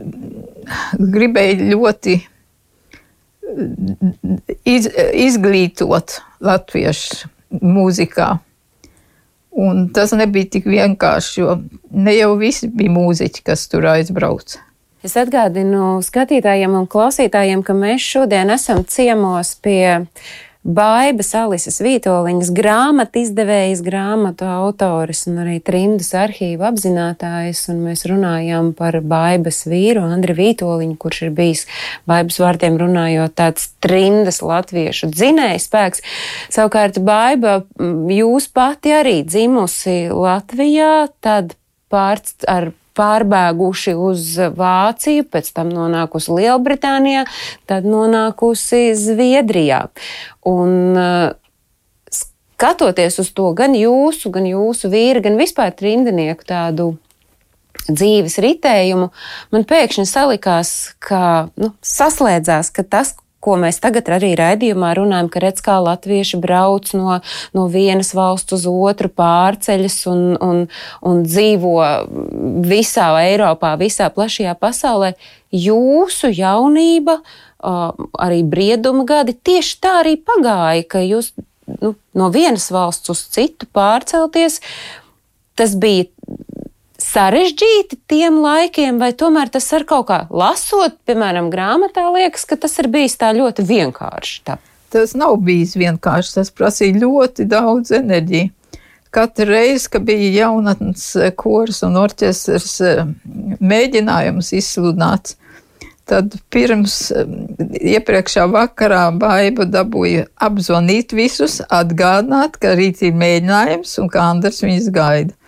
gribēja 1.00 1.70
ļoti 1.72 2.16
iz, 4.68 4.88
izglītot 5.26 6.18
latviešu 6.44 7.30
mūzikā. 7.64 8.34
Un 9.54 9.88
tas 9.94 10.10
nebija 10.18 10.50
tik 10.56 10.64
vienkārši, 10.66 11.34
jo 11.40 11.58
ne 11.94 12.14
jau 12.16 12.32
visi 12.40 12.66
bija 12.74 12.90
mūziķi, 12.90 13.44
kas 13.46 13.68
tur 13.70 13.86
aizbrauca. 13.92 14.58
Es 15.04 15.14
atgādinu 15.20 16.00
skatītājiem 16.02 16.74
un 16.78 16.88
klausītājiem, 16.90 17.62
ka 17.62 17.76
mēs 17.76 18.02
šodien 18.02 18.50
esam 18.54 18.82
ciemos 18.88 19.52
pie 19.62 20.06
Baibas 20.64 21.34
Alises 21.36 21.76
Vītoliņas 21.84 22.48
grāmatu 22.56 23.20
izdevējas, 23.20 23.82
grāmatu 23.84 24.46
autoris 24.48 25.26
un 25.28 25.42
arī 25.42 25.58
trimdas 25.60 26.08
arhīva 26.16 26.70
apzinātājs, 26.70 27.66
mēs 27.76 28.06
runājām 28.08 28.70
par 28.78 28.96
Baibas 29.04 29.66
vīru 29.68 30.06
Andri 30.08 30.32
Vītoliņu, 30.38 30.96
kurš 31.02 31.18
ir 31.26 31.34
bijis 31.36 31.66
Baibas 32.08 32.40
vārtiem 32.40 32.78
runājot 32.80 33.36
tāds 33.36 33.74
trimdas 33.84 34.40
latviešu 34.40 35.10
dzinējs 35.12 35.68
spēks. 35.68 36.00
Savukārt 36.56 36.96
Baiba, 37.04 37.58
jūs 38.16 38.48
pati 38.48 38.96
arī 38.96 39.18
dzimusi 39.28 40.06
Latvijā, 40.16 41.10
tad 41.20 41.52
pārts 41.94 42.42
ar 42.50 42.72
pārbēguši 42.94 43.94
uz 43.98 44.34
Vāciju, 44.54 45.24
pēc 45.30 45.48
tam 45.56 45.72
nonākusi 45.74 46.34
Lielbritānijā, 46.36 47.24
tad 47.70 47.86
nonākusi 47.88 48.92
Zviedrijā. 48.98 49.86
Un, 50.46 50.76
uh, 50.94 51.32
skatoties 52.64 53.18
uz 53.18 53.32
to, 53.34 53.50
gan 53.56 53.74
jūsu, 53.76 54.30
gan 54.34 54.46
jūsu 54.48 54.90
vīra, 54.92 55.22
gan 55.24 55.36
vispār 55.40 55.74
trimdinieku 55.76 56.46
tādu 56.48 56.94
dzīves 57.84 58.38
ritējumu, 58.40 59.10
man 59.52 59.66
pēkšņi 59.68 60.06
salikās, 60.08 60.70
ka 61.02 61.50
nu, 61.60 61.74
saslēdzās, 61.84 62.70
ka 62.72 62.86
tas, 62.86 63.12
ko 63.44 63.58
mēs 63.60 63.80
tagad 63.84 64.08
arī 64.16 64.32
raidījumā 64.38 64.94
runājam, 64.98 65.28
ka 65.32 65.42
redz, 65.44 65.62
kā 65.64 65.76
latvieši 65.84 66.40
brauc 66.40 66.90
no, 66.96 67.20
no 67.56 67.66
vienas 67.72 68.14
valsts 68.16 68.56
uz 68.56 68.66
otru, 68.70 69.10
pārceļas 69.12 69.98
un, 70.12 70.22
un, 70.40 70.66
un 71.04 71.24
dzīvo 71.26 71.74
visā 72.64 73.10
Eiropā, 73.24 73.74
visā 73.80 74.08
plašajā 74.14 74.56
pasaulē. 74.60 75.14
Jūsu 75.54 76.32
jaunība, 76.34 77.20
arī 77.62 78.42
brieduma 78.48 79.04
gadi 79.08 79.36
tieši 79.36 79.76
tā 79.80 79.98
arī 80.02 80.16
pagāja, 80.20 80.84
ka 80.88 81.04
jūs 81.04 81.32
nu, 81.80 81.94
no 82.16 82.30
vienas 82.34 82.70
valsts 82.74 83.12
uz 83.12 83.24
citu 83.34 83.68
pārcelties. 83.72 84.60
Tas 85.54 85.76
bija 85.78 86.08
sarežģīti 87.14 88.00
tiem 88.10 88.40
laikiem, 88.42 88.98
vai 89.02 89.12
tomēr 89.16 89.50
tas 89.54 89.68
ar 89.76 89.86
kaut 89.88 90.08
kā 90.10 90.20
lasot, 90.34 90.96
piemēram, 91.06 91.50
grāmatā, 91.52 92.08
liekas, 92.14 92.46
ka 92.48 92.58
tas 92.60 92.74
ir 92.82 92.90
bijis 92.92 93.16
tā 93.20 93.30
ļoti 93.36 93.66
vienkārši? 93.68 94.40
Tā. 94.48 94.58
Tas 94.94 95.14
nav 95.18 95.38
bijis 95.42 95.74
vienkārši, 95.78 96.36
tas 96.38 96.52
prasīja 96.54 97.00
ļoti 97.02 97.48
daudz 97.50 97.94
enerģijas. 97.98 98.52
katru 99.14 99.44
reizi, 99.46 99.88
kad 99.90 100.02
bija 100.02 100.30
jaunatnes 100.42 101.04
kurs 101.38 101.82
un 101.86 101.96
orķestrs 102.00 102.72
mēģinājums 103.62 104.50
izsludināts, 104.58 105.36
tad 106.10 106.34
pirms 106.50 106.96
iepriekšā 107.78 108.48
vakarā 108.50 109.04
baiba 109.14 109.68
dabūja 109.70 110.26
apzvanīt 110.42 111.14
visus, 111.14 111.60
atgādināt, 111.70 112.58
ka 112.58 112.74
rīt 112.74 113.04
ir 113.06 113.14
mēģinājums 113.14 113.94
un 114.02 114.10
ka 114.10 114.26
Andrs 114.32 114.64
viņus 114.66 114.90
gaida. 114.94 115.38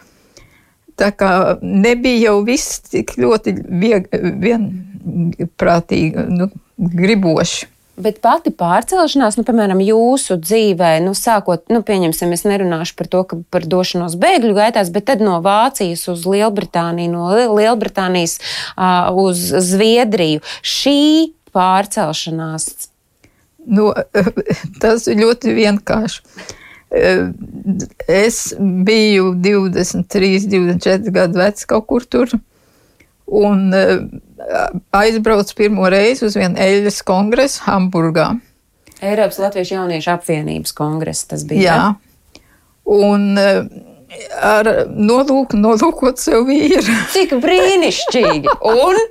Tā 0.97 1.11
kā 1.13 1.31
nebija 1.61 2.31
jau 2.31 2.37
viss 2.47 2.81
tik 2.89 3.17
ļoti 3.21 3.57
vieg, 3.69 4.07
vienprātīgi, 4.43 6.29
nu, 6.33 6.49
griboši. 6.77 7.69
Bet 7.97 8.19
pati 8.21 8.51
pārcelšanās, 8.53 9.39
nu, 9.39 9.45
piemēram, 9.49 9.79
jūsu 9.81 10.37
dzīvē, 10.37 10.99
nu, 11.01 11.15
sākot, 11.17 11.63
nu, 11.73 11.81
pieņemsim, 11.85 12.35
es 12.37 12.45
nerunāšu 12.45 12.93
par 12.99 13.09
to, 13.13 13.23
ka 13.25 13.39
par 13.53 13.65
došanos 13.65 14.19
bēgļu 14.21 14.53
gaitās, 14.59 14.91
bet 14.93 15.07
tad 15.09 15.25
no 15.25 15.39
Vācijas 15.45 16.05
uz 16.13 16.27
Lielbritāniju, 16.29 17.15
no 17.15 17.31
Lielbritānijas 17.57 18.37
uh, 18.37 19.09
uz 19.17 19.41
Zviedriju. 19.41 20.45
Šī 20.61 21.33
pārcelšanās. 21.57 22.69
Nu, 23.65 23.89
tas 24.83 25.09
ir 25.09 25.23
ļoti 25.25 25.57
vienkārši. 25.57 26.21
Es 28.09 28.55
biju 28.59 29.33
23, 29.43 30.47
24 30.49 31.13
gadu 31.13 31.41
vecs 31.43 31.67
kaut 31.69 31.89
kur 31.91 32.07
tur 32.09 32.31
un 33.27 33.75
eh, 33.75 33.99
aizbraucu 34.91 35.55
pirmo 35.57 35.89
reizi 35.91 36.27
uz 36.27 36.37
vienu 36.39 36.59
eļļas 36.63 37.03
kongresu 37.07 37.65
Hamburgā. 37.67 38.31
Eiropas 39.03 39.41
Latviešu 39.43 39.77
jauniešu 39.77 40.13
apvienības 40.15 40.73
kongress 40.77 41.27
tas 41.29 41.45
bija. 41.49 41.67
Jā, 41.67 42.43
un 42.97 43.27
eh, 43.41 43.61
ar 44.41 44.71
nolūku 44.95 45.59
nolūkot 45.59 46.23
sev 46.23 46.47
vīru. 46.49 46.85
Cik 47.13 47.37
brīnišķīgi! 47.43 48.57
Un? 48.73 49.03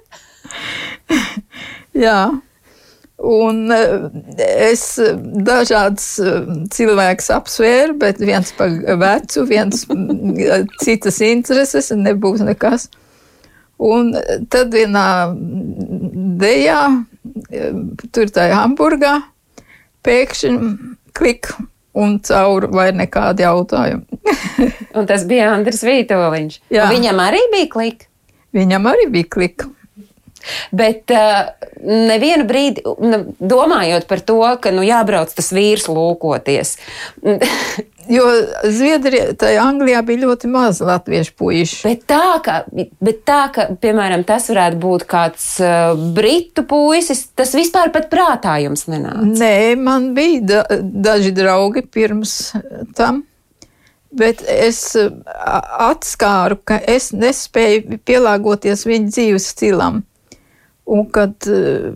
Jā. 2.06 2.20
Un 3.16 3.72
eh, 3.72 4.10
es 4.70 4.84
dažādas 5.48 6.08
cilvēkus 6.76 7.32
apsvēru, 7.38 7.96
bet 8.02 8.20
viens 8.20 8.52
par 8.58 8.74
vecu, 9.00 9.46
viens 9.48 9.86
citas 10.84 11.22
intereses, 11.24 11.94
nebūs 11.96 12.44
nekas. 12.46 12.90
Un 13.86 14.14
tad 14.52 14.72
vienā 14.72 15.08
dejā, 16.40 16.82
tur 18.16 18.32
tajā 18.32 18.56
Hamburgā, 18.62 19.18
pēkšņi 20.06 20.54
klik 21.16 21.52
un 21.96 22.18
cauri 22.24 22.70
vai 22.76 22.90
nekādi 22.96 23.46
jautājumi. 23.46 24.20
un 24.98 25.08
tas 25.10 25.24
bija 25.28 25.54
Andris 25.54 25.84
Vītoliņš. 25.88 26.60
Jā. 26.76 26.90
Viņam 26.92 27.22
arī 27.24 27.42
bija 27.54 27.70
klik? 27.72 28.08
Viņam 28.56 28.92
arī 28.92 29.08
bija 29.12 29.32
klik. 29.38 29.68
Bet 30.76 31.12
uh, 31.14 31.50
nevienu 31.82 32.46
brīdi, 32.50 32.84
domājot 33.40 34.08
par 34.10 34.24
to, 34.26 34.40
ka 34.62 34.74
nu, 34.76 34.86
jābrauc 34.86 35.34
tas 35.36 35.52
vīrs 35.56 35.90
lūkoties. 35.92 36.78
Jo 38.06 38.26
Zviedrijā, 38.70 39.32
tajā 39.40 39.64
Anglijā 39.66 40.02
bija 40.06 40.28
ļoti 40.28 40.50
maz 40.54 40.78
latviešu 40.86 41.34
puišu. 41.40 41.80
Bet 41.88 42.04
tā, 42.10 42.38
ka, 42.46 42.60
bet 43.02 43.24
tā, 43.26 43.40
ka 43.54 43.66
piemēram, 43.82 44.22
tas 44.28 44.46
varētu 44.52 44.78
būt 44.82 45.06
kāds 45.10 45.48
uh, 45.64 45.96
britu 46.14 46.68
puisis, 46.70 47.26
tas 47.34 47.56
vispār 47.58 47.90
pat 47.96 48.12
prātā 48.14 48.60
jums 48.62 48.86
nenāca. 48.92 49.26
Nē, 49.26 49.58
man 49.82 50.12
bija 50.18 50.44
da, 50.46 50.66
daži 51.08 51.34
draugi 51.34 51.86
pirms 51.90 52.54
tam. 52.98 53.24
Bet 54.16 54.46
es 54.48 54.94
atskāru, 54.96 56.60
ka 56.64 56.78
es 56.80 57.10
nespēju 57.12 57.98
pielāgoties 58.06 58.86
viņa 58.88 59.10
dzīves 59.12 59.50
stilam 59.56 60.04
un 60.86 61.08
kad 61.12 61.50
uh, 61.50 61.90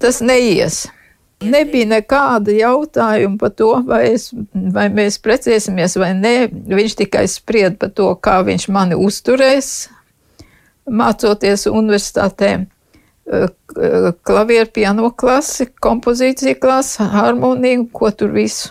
tas 0.00 0.20
neies. 0.24 0.84
Nebija 1.42 1.88
nekāda 1.90 2.54
jautājuma 2.54 3.38
par 3.40 3.50
to, 3.58 3.72
vai, 3.86 4.04
es, 4.12 4.28
vai 4.54 4.86
mēs 4.94 5.18
precēsimies 5.22 5.96
vai 5.98 6.12
nē. 6.14 6.36
Viņš 6.70 6.94
tikai 7.00 7.24
spried 7.30 7.80
par 7.80 7.90
to, 7.96 8.12
kā 8.22 8.38
viņš 8.46 8.68
mani 8.70 8.98
uzturēs, 8.98 9.72
mācoties 10.86 11.66
universitātē. 11.70 12.52
Klavieru 14.26 14.70
piano 14.74 15.10
klasi, 15.18 15.66
kompozīcija 15.82 16.54
klasi, 16.62 17.02
harmoniju, 17.10 17.88
ko 17.94 18.10
tur 18.14 18.34
visu. 18.34 18.70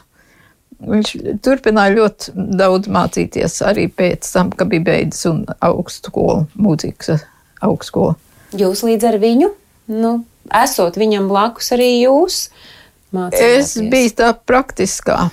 Viņš 0.82 1.14
turpināja 1.46 1.94
ļoti 1.94 2.32
daudz 2.58 2.90
mācīties 2.90 3.60
arī 3.68 3.86
pēc 3.92 4.26
tam, 4.32 4.50
kad 4.56 4.72
bija 4.72 4.88
beidzis 4.88 5.28
augstu 5.60 6.10
skolu, 6.10 6.48
mūzikas 6.58 7.26
augstu 7.62 7.92
skolu. 7.92 8.31
Jūs 8.58 8.84
līdz 8.84 9.08
ar 9.08 9.18
viņu, 9.22 9.52
nu, 9.96 10.16
esot 10.64 10.98
viņam 11.00 11.30
blakus, 11.32 11.72
arī 11.76 11.94
jūs 12.02 12.44
mācījāties? 13.16 13.78
Es 13.78 13.92
biju 13.92 14.18
tā 14.20 14.34
praktiskā. 14.36 15.30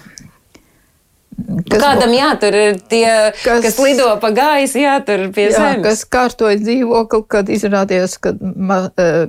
Kas 1.68 1.82
Kādam 1.84 2.10
jātur 2.16 2.54
tie, 2.90 3.06
kas, 3.44 3.60
kas 3.62 3.76
lido 3.78 4.08
pa 4.18 4.32
gaisu, 4.34 4.80
jātur 4.82 5.28
pie 5.34 5.44
jā, 5.46 5.54
zemes. 5.54 5.84
Kas 5.84 6.00
kārtoja 6.10 6.58
dzīvokli, 6.58 7.20
kad 7.30 7.52
izrādījās, 7.54 8.16
ka 8.22 8.32
ma, 8.42 8.80
eh, 8.98 9.20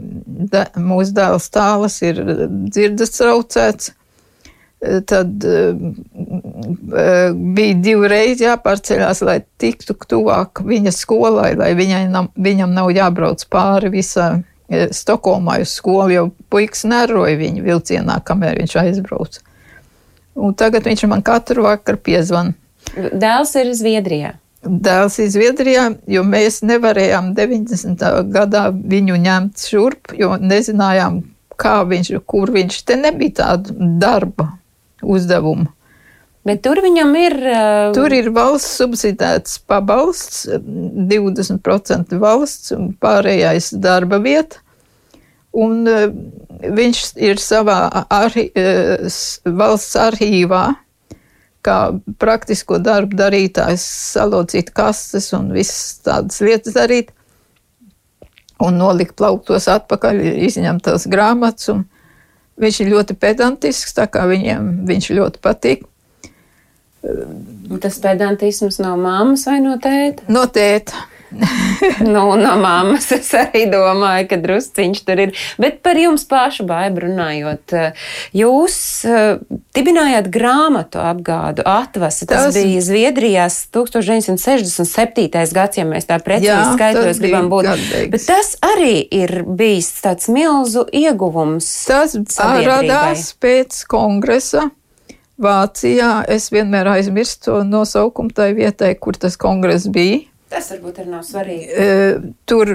da, 0.49 0.65
mūsu 0.73 1.13
dēls 1.19 1.51
tālas 1.53 1.99
ir 2.01 2.23
dzirdes 2.65 3.13
traucēts 3.13 3.93
tad 4.79 5.43
uh, 5.43 5.75
bija 7.35 7.79
divreiz 7.83 8.39
jāpārceļās, 8.43 9.23
lai 9.27 9.41
tiktu 9.59 9.95
tuvāk 10.07 10.63
viņa 10.65 10.93
skolai, 10.95 11.51
lai 11.59 11.73
nav, 12.07 12.31
viņam 12.39 12.71
nav 12.75 12.91
jābrauc 12.95 13.43
pāri 13.51 13.91
visā 13.99 14.37
Stokholmā 14.69 15.55
uz 15.63 15.71
skolu, 15.73 16.11
jo 16.13 16.23
puikas 16.53 16.83
neroja 16.85 17.39
viņu 17.39 17.63
vilcienā, 17.65 18.19
kamēr 18.21 18.59
viņš 18.61 18.75
aizbrauca. 18.83 19.41
Un 20.37 20.53
tagad 20.53 20.85
viņš 20.85 21.07
man 21.09 21.23
katru 21.25 21.65
vakaru 21.65 21.97
piezvan. 22.05 22.53
Dēls 22.93 23.55
ir 23.57 23.71
Zviedrijā. 23.73 24.35
Dēls 24.61 25.17
ir 25.23 25.31
Zviedrijā, 25.33 25.87
jo 26.05 26.21
mēs 26.27 26.61
nevarējām 26.69 27.33
90. 27.33 28.05
gadā 28.29 28.67
viņu 28.69 29.17
ņemt 29.25 29.65
šurp, 29.71 30.13
jo 30.19 30.35
nezinājām, 30.37 31.23
kā 31.59 31.79
viņš, 31.89 32.13
kur 32.29 32.53
viņš 32.53 32.81
te 32.85 32.99
nebija 32.99 33.39
tāda 33.41 33.73
darba 33.99 34.51
uzdevumu. 35.03 35.69
Bet 36.47 36.63
tur 36.63 36.79
viņam 36.81 37.11
ir. 37.19 37.35
Uh... 37.43 37.91
Tur 37.95 38.13
ir 38.15 38.31
valsts 38.33 38.79
subsidēts 38.79 39.59
pabalsts, 39.69 40.45
20% 40.49 42.15
valsts 42.21 42.73
un 42.75 42.93
pārējais 43.01 43.73
darba 43.83 44.21
vieta. 44.23 44.63
Un 45.59 45.83
uh, 45.89 46.07
viņš 46.79 47.03
ir 47.25 47.41
savā 47.43 47.81
arhi, 48.13 48.47
uh, 48.53 49.09
valsts 49.59 49.97
arhīvā, 49.99 50.63
kā 51.65 51.77
praktisko 52.21 52.79
darbu 52.79 53.19
darītājs, 53.19 53.83
salocīt 54.15 54.71
kastes 54.71 55.33
un 55.35 55.51
visas 55.51 55.99
tādas 56.05 56.39
lietas 56.45 56.77
darīt. 56.77 57.11
Un 58.63 58.79
nolikt 58.79 59.17
plauktos 59.19 59.69
atpakaļ, 59.71 60.19
izņemt 60.47 60.87
tās 60.87 61.05
grāmatas. 61.11 61.69
Un, 61.73 61.85
Viņš 62.59 62.81
ir 62.83 62.91
ļoti 62.91 63.15
pedantisks, 63.19 63.95
tā 63.95 64.09
kā 64.11 64.25
viņiem 64.27 64.83
viņš 64.89 65.09
ļoti 65.15 65.41
patīk. 65.43 65.85
Tas 67.79 67.99
pedantisms 68.03 68.81
no 68.83 68.97
mammas 68.99 69.45
vai 69.47 69.61
no 69.63 69.77
tēta? 69.79 70.27
No 70.27 70.43
tēta. 70.51 71.05
nu, 72.13 72.23
no 72.35 72.53
mammas 72.57 73.11
es 73.13 73.29
arī 73.37 73.65
domāju, 73.69 74.27
ka 74.31 74.39
drusciņš 74.41 75.01
tur 75.05 75.21
ir. 75.25 75.33
Bet 75.61 75.81
par 75.85 75.99
jums 75.99 76.25
pašu 76.29 76.65
baidu 76.69 77.05
runājot, 77.05 77.75
jūs 78.35 78.77
uh, 79.09 79.41
dibinājāt 79.77 80.31
grāmatu 80.33 81.01
apgādu 81.03 81.65
atvasi. 81.69 82.25
Tas, 82.29 82.49
tas 82.49 82.57
bija 82.57 82.81
Zviedrijās 82.85 83.61
1967. 83.75 85.29
gads, 85.53 85.79
ja 85.79 85.85
mēs 85.87 86.09
tā 86.09 86.17
precīzi 86.23 86.73
skaitos 86.73 87.21
gribam 87.21 87.51
būt. 87.51 87.69
Gadbeigs. 87.69 88.11
Bet 88.15 88.27
tas 88.29 88.55
arī 88.65 88.97
ir 89.21 89.41
bijis 89.45 89.91
tāds 90.01 90.31
milzu 90.33 90.87
ieguvums. 90.89 91.69
Tas 91.89 92.17
radās 92.39 93.31
pēc 93.39 93.83
kongresa. 93.89 94.69
Vācijā 95.39 96.25
es 96.27 96.49
vienmēr 96.51 96.89
aizmirstu 96.97 97.45
to 97.45 97.59
nosaukumu 97.63 98.33
tai 98.35 98.51
vietai, 98.57 98.91
kur 98.99 99.15
tas 99.15 99.39
kongress 99.39 99.87
bija. 99.87 100.25
Tas 100.49 100.71
varbūt 100.73 101.03
ir 101.03 101.09
nav 101.11 101.21
svarīgi. 101.27 101.85
Tur 102.49 102.71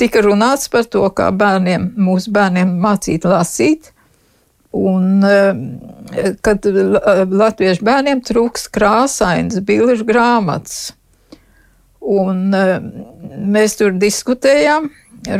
tika 0.00 0.22
runāts 0.24 0.70
par 0.72 0.88
to, 0.90 1.04
kā 1.14 1.28
bērniem, 1.30 1.92
mūsu 1.94 2.32
bērniem 2.34 2.74
mācīt 2.82 3.26
lasīt. 3.28 3.92
Un, 4.78 5.22
kad 6.44 6.66
latviešu 6.68 7.86
bērniem 7.86 8.20
trūks 8.26 8.66
krāsains, 8.74 9.60
bilžu 9.64 10.04
grāmatas. 10.08 10.90
Un 12.02 12.50
mēs 13.54 13.78
tur 13.78 13.94
diskutējām, 13.96 14.90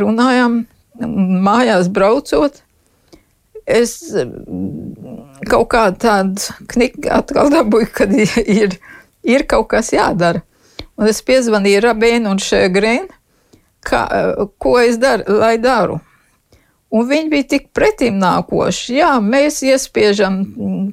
runājām, 0.01 0.63
mājās 1.45 1.91
braucot. 1.93 2.63
Es 3.69 3.99
kaut 5.49 5.67
kādu 5.75 5.99
tādu 6.01 6.63
kniku 6.71 7.11
atkal 7.13 7.51
dabūju, 7.53 7.91
kad 7.99 8.15
ir 8.17 8.79
ir 9.23 9.45
kaut 9.49 9.69
kas 9.73 9.91
jādara. 9.93 10.43
Un 10.99 11.07
es 11.07 11.21
piezvanīju 11.23 11.79
Rabēnu 11.85 12.33
un 12.33 12.41
Šegrēnu, 12.43 13.07
ko 14.59 14.75
es 14.81 14.99
daru, 14.99 15.39
lai 15.39 15.55
daru. 15.61 16.01
Un 16.89 17.05
viņi 17.05 17.29
bija 17.29 17.45
tik 17.53 17.67
pretim 17.75 18.17
nākoši. 18.19 18.95
Jā, 18.97 19.11
mēs 19.21 19.61
iespiežam 19.63 20.41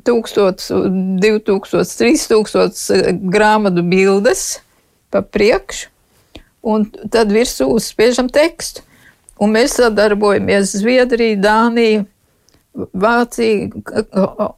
1000, 0.04 0.66
2000, 1.22 1.94
3000 2.28 3.22
grāmatu 3.32 3.84
bildes 3.86 4.60
pa 5.10 5.22
priekšu, 5.24 5.88
un 6.66 6.84
tad 7.10 7.32
virsū 7.32 7.70
uzspiežam 7.72 8.28
tekstu. 8.28 8.84
Un 9.40 9.52
mēs 9.56 9.76
sadarbojamies 9.76 10.76
Zviedrija, 10.80 11.36
Dānija, 11.40 12.04
Vācija, 12.76 13.70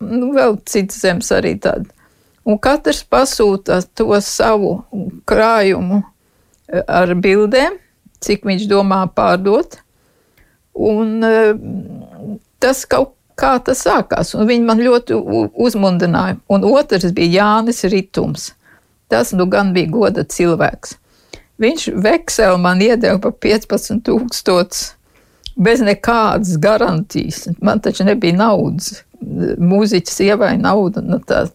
nu, 0.02 0.32
vēl 0.34 0.58
citas 0.66 1.00
zemes 1.02 1.30
arī 1.34 1.54
tāda. 1.62 1.87
Un 2.48 2.58
katrs 2.62 3.02
pasūta 3.06 3.80
to 3.98 4.11
savu 4.24 4.78
krājumu 5.28 6.02
ar 6.88 7.14
bildēm, 7.16 7.78
cik 8.24 8.44
viņš 8.48 8.66
domā 8.70 9.04
pārdot. 9.14 9.78
Un 10.78 11.24
eh, 11.26 11.54
tas 12.62 12.84
kaut 12.90 13.14
kā 13.38 13.56
tas 13.62 13.82
sākās, 13.86 14.34
un 14.34 14.48
viņi 14.48 14.66
man 14.66 14.82
ļoti 14.82 15.16
uzmundrināja. 15.58 16.38
Un 16.50 16.66
otrs 16.66 17.12
bija 17.14 17.42
Jānis 17.42 17.84
Ritums. 17.90 18.52
Tas 19.08 19.32
nu 19.32 19.46
gan 19.48 19.72
bija 19.72 19.88
goda 19.90 20.24
cilvēks. 20.28 20.96
Viņš 21.58 21.88
vekseli 21.98 22.58
man 22.62 22.82
iedeva 22.84 23.18
par 23.22 23.32
15,000 23.42 24.98
bez 25.58 25.82
nekādas 25.82 26.58
garantijas. 26.62 27.48
Man 27.62 27.80
taču 27.82 28.06
nebija 28.06 28.36
naudas. 28.38 29.02
Mūziķis 29.22 30.20
ievai 30.28 30.52
naudu. 30.60 31.02
Nu 31.02 31.18
tā, 31.26 31.48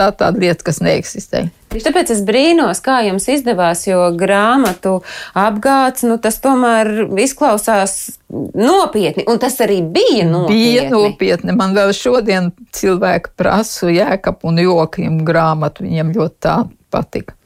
tā 0.00 0.10
tāda 0.16 0.40
lieta, 0.40 0.64
kas 0.66 0.80
neeksistē. 0.84 1.46
Tāpēc 1.70 2.10
es 2.10 2.22
brīnos, 2.26 2.80
kā 2.82 2.96
jums 3.06 3.28
izdevās, 3.30 3.84
jo 3.86 4.08
grāmatu 4.18 4.96
apgāds, 5.38 6.02
nu, 6.08 6.16
tas 6.22 6.40
tomēr 6.42 7.04
izklausās 7.22 8.16
nopietni, 8.58 9.22
un 9.30 9.38
tas 9.42 9.54
arī 9.62 9.78
bija 9.84 10.26
nopietni. 10.26 10.56
Bija 10.56 10.88
nopietni. 10.90 11.54
Man 11.54 11.76
vēl 11.76 11.92
šodien 11.94 12.50
cilvēki 12.74 13.36
prasa 13.38 13.92
jēkap 13.94 14.42
un 14.50 14.58
jokiem 14.64 15.20
grāmatu, 15.26 15.86
viņiem 15.86 16.10
ļoti 16.16 16.42
tā 16.42 16.56
patika. 16.90 17.38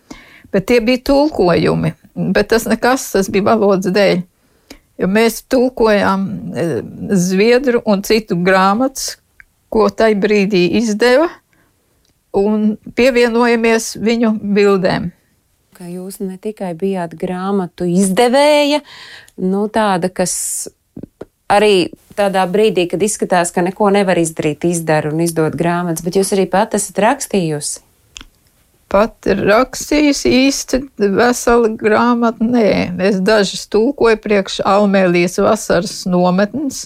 Bet 0.54 0.70
tie 0.70 0.80
bija 0.80 1.02
tulkojumi, 1.10 1.92
bet 2.14 2.52
tas 2.54 2.64
nekas, 2.70 3.10
tas 3.12 3.28
bija 3.28 3.50
valodas 3.52 3.92
dēļ. 3.92 4.22
Jo 5.02 5.08
mēs 5.10 5.40
tulkojām 5.50 6.26
e, 6.54 6.66
zviedru 7.18 7.80
un 7.90 8.04
citu 8.06 8.38
grāmatas, 8.46 9.16
ko 9.74 9.88
tajā 9.90 10.14
brīdī 10.22 10.68
izdeva 10.78 11.26
un 12.34 12.74
pievienojamies 12.96 13.94
viņu 14.02 14.34
bildēm. 14.42 15.10
Ka 15.74 15.88
jūs 15.90 16.20
ne 16.22 16.36
tikai 16.38 16.72
bijāt 16.78 17.16
grāmatu 17.18 17.86
izdevēja, 17.90 18.80
nu, 19.42 19.66
tāda, 19.74 20.10
kas 20.12 20.34
arī 21.50 21.90
tādā 22.18 22.44
brīdī, 22.50 22.86
kad 22.90 23.02
izskatās, 23.02 23.50
ka 23.54 23.64
neko 23.64 23.90
nevar 23.94 24.18
izdarīt, 24.20 24.66
izdara 24.68 25.10
un 25.10 25.24
izdod 25.24 25.56
grāmatas, 25.58 26.04
bet 26.06 26.18
jūs 26.18 26.30
arī 26.36 26.46
pat 26.50 26.76
esat 26.78 27.00
rakstījusi. 27.02 27.82
Pat 28.94 29.26
rakstījusi 29.26 30.30
īsti 30.44 30.78
vesela 31.16 31.72
grāmata. 31.74 32.46
Nē, 32.46 32.94
es 33.08 33.18
dažas 33.24 33.64
tulkoju 33.72 34.20
priekš 34.22 34.60
Almēlijas 34.62 35.40
vasaras 35.42 36.04
nometnes 36.06 36.84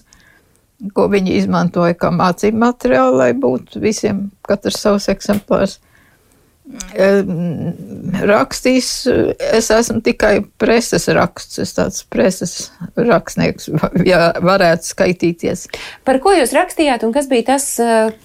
ko 0.94 1.08
viņi 1.10 1.36
izmantoja 1.40 1.96
kā 1.98 2.10
mācību 2.14 2.62
materiālu, 2.62 3.18
lai 3.22 3.32
būtu 3.34 3.82
visiem 3.82 4.28
katrs 4.46 4.80
savs 4.84 5.08
eksemplārs. 5.12 5.78
Rakstīs, 8.28 8.88
es 9.40 9.70
esmu 9.72 10.02
tikai 10.04 10.34
preses 10.60 11.08
raksts, 11.16 11.56
es 11.64 11.72
tāds 11.72 12.02
preses 12.12 12.52
rakstnieks, 12.92 13.70
ja 14.04 14.34
varētu 14.44 14.90
skaitīties. 14.90 15.64
Par 16.04 16.20
ko 16.20 16.34
jūs 16.36 16.52
rakstījāt 16.52 17.06
un 17.08 17.14
kas 17.16 17.30
bija 17.30 17.54
tas, 17.54 17.70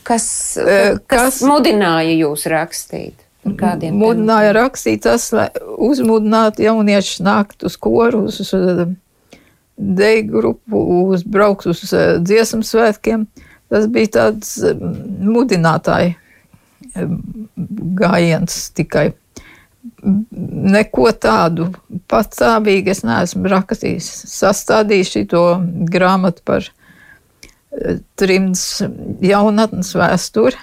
kas, 0.03 0.25
kas, 0.59 0.97
kas 1.07 1.39
mudināja 1.47 2.17
jūs 2.19 2.43
rakstīt? 2.51 3.15
Mudināja 3.43 4.51
rakstīt 4.55 5.03
tas, 5.07 5.31
lai 5.35 5.49
uzmudinātu 5.79 6.63
jauniešus 6.67 7.23
nākt 7.23 7.63
uz 7.67 7.79
koru, 7.79 8.25
uz, 8.27 8.39
uz 8.43 8.53
deju 9.77 10.27
grupu, 10.27 10.77
uzbraukt 11.09 11.65
uz 11.65 11.83
eh, 11.93 12.17
dziesmu 12.19 12.63
svētkiem. 12.65 13.25
Tas 13.73 13.87
bija 13.91 14.11
tāds 14.17 14.55
eh, 14.61 14.77
mudinātāji 15.23 16.13
eh, 16.13 17.15
gājiens 17.99 18.69
tikai. 18.77 19.11
Neko 20.03 21.09
tādu 21.19 21.69
patstāvīgu 22.11 22.91
es 22.93 23.03
neesmu 23.03 23.49
rakstījis. 23.51 24.09
Sastādījis 24.31 25.11
šo 25.15 25.43
grāmatu 25.91 26.43
par 26.47 26.69
trimdas 28.19 28.83
jaunatnes 29.23 29.89
vēsturi. 29.97 30.59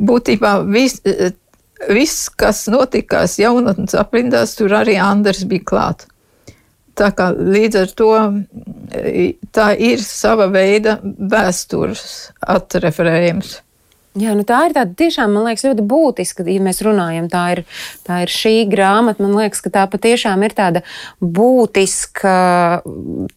Būtībā 0.00 0.54
viss, 0.66 1.02
vis, 1.92 2.14
kas 2.40 2.64
notikās 2.72 3.36
jaunatnes 3.38 3.94
aprindās, 3.98 4.56
tur 4.58 4.74
arī 4.80 4.96
Andrs 5.02 5.44
bija 5.50 5.66
klāts. 5.68 6.08
Tā 7.00 7.08
kā 7.16 7.30
līdz 7.32 7.80
ar 7.80 7.92
to 7.96 8.10
tā 9.56 9.70
ir 9.80 10.02
sava 10.04 10.50
veida 10.52 10.98
vēstures 11.02 12.02
atreferējums. 12.56 13.54
Jā, 14.18 14.32
nu 14.34 14.42
tā 14.42 14.64
ir 14.66 14.72
tāda 14.74 14.90
tiešām, 14.98 15.30
man 15.30 15.44
liekas, 15.46 15.62
ļoti 15.68 15.84
būtiska, 15.86 16.42
ja 16.50 16.58
mēs 16.66 16.80
runājam, 16.82 17.28
tā 17.30 17.42
ir, 17.54 17.60
tā 18.02 18.16
ir 18.24 18.32
šī 18.34 18.64
grāmata. 18.66 19.22
Man 19.22 19.36
liekas, 19.38 19.60
ka 19.62 19.70
tā 19.70 19.84
patiešām 19.86 20.42
ir 20.42 20.54
tāda 20.58 20.80
būtiska 21.22 22.32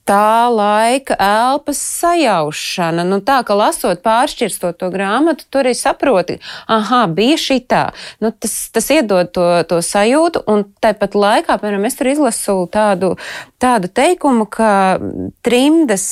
tā 0.09 0.31
laika 0.49 1.13
elpas 1.21 1.77
sajaušana. 2.01 3.05
Nu 3.05 3.19
tā, 3.21 3.43
ka 3.45 3.53
lasot 3.53 4.01
pāršķirstot 4.01 4.79
to 4.81 4.89
grāmatu, 4.89 5.45
tur 5.53 5.62
arī 5.62 5.75
saproti, 5.77 6.39
aha, 6.65 7.03
bija 7.05 7.38
šī 7.38 7.59
tā. 7.69 7.83
Nu, 8.17 8.33
tas, 8.33 8.55
tas 8.73 8.89
iedod 8.97 9.29
to, 9.29 9.45
to 9.69 9.77
sajūtu, 9.86 10.41
un 10.49 10.65
tāpat 10.81 11.13
laikā, 11.13 11.59
piemēram, 11.62 11.86
es 11.86 12.01
tur 12.01 12.09
izlasu 12.15 12.57
tādu, 12.73 13.13
tādu 13.62 13.93
teikumu, 13.93 14.49
ka 14.49 14.97
trimdas 15.45 16.09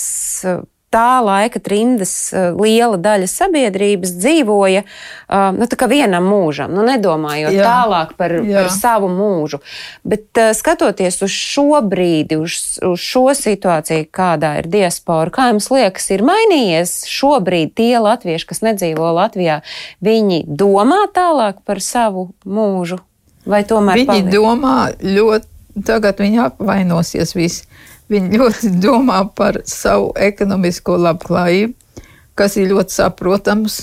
tā 0.92 1.22
laika 1.24 1.60
trimdas 1.64 2.14
eh, 2.34 2.52
liela 2.58 3.00
daļa 3.00 3.28
sabiedrības 3.32 4.14
dzīvoja 4.20 4.84
eh, 4.84 5.52
nu, 5.56 5.68
vienam 5.92 6.28
mūžam, 6.28 6.74
nu, 6.76 6.84
nedomājot 6.88 7.56
jā, 7.56 7.66
tālāk 7.66 8.14
par, 8.20 8.36
jā. 8.44 8.60
par 8.60 8.72
savu 8.76 9.12
mūžu. 9.12 9.62
Bet 10.08 10.42
eh, 10.42 10.52
skatoties 10.58 11.22
uz 11.24 11.32
šo 11.36 11.82
brīdi, 11.88 12.38
uz, 12.42 12.58
uz 12.86 13.04
šo 13.04 13.30
situāciju, 13.38 14.10
kādā 14.14 14.58
ir 14.62 14.68
diaspora, 14.72 15.32
kā 15.34 15.52
jums 15.54 15.72
liekas, 15.74 16.10
ir 16.12 16.26
mainījies 16.28 16.98
šobrīd 17.12 17.76
tie 17.80 17.94
latvieši, 18.02 18.50
kas 18.52 18.64
nedzīvo 18.66 19.14
Latvijā, 19.16 19.62
viņi 20.04 20.44
domā 20.48 21.06
tālāk 21.16 21.64
par 21.68 21.82
savu 21.84 22.32
mūžu? 22.46 23.00
Vai 23.48 23.64
tomēr 23.66 23.98
viņi 24.02 24.10
paliek? 24.10 24.34
domā 24.34 24.76
ļoti, 25.02 25.48
tagad 25.88 26.20
viņi 26.22 26.44
apvainosies 26.50 27.34
visi 27.38 27.66
Viņi 28.12 28.40
ļoti 28.42 28.74
domā 28.84 29.22
par 29.36 29.62
savu 29.70 30.12
ekonomisko 30.20 30.98
labklājību, 31.00 32.04
kas 32.36 32.58
ir 32.60 32.72
ļoti 32.74 32.98
saprotams, 32.98 33.78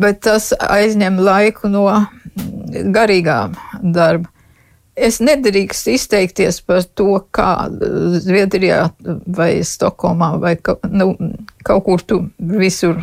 bet 0.00 0.22
tas 0.24 0.52
aizņem 0.56 1.20
laiku 1.20 1.68
no 1.72 1.84
garīgā 2.96 3.40
darba. 3.82 4.30
Es 4.96 5.18
nedrīkst 5.20 5.90
izteikties 5.92 6.62
par 6.64 6.80
to, 6.96 7.18
kā 7.36 7.66
Zviedrijā 8.24 8.86
vai 9.36 9.50
Stokholmā 9.60 10.30
vai 10.40 10.54
nu, 10.88 11.10
kaut 11.68 11.84
kur 11.84 12.00
tur 12.00 12.22
visur, 12.40 13.02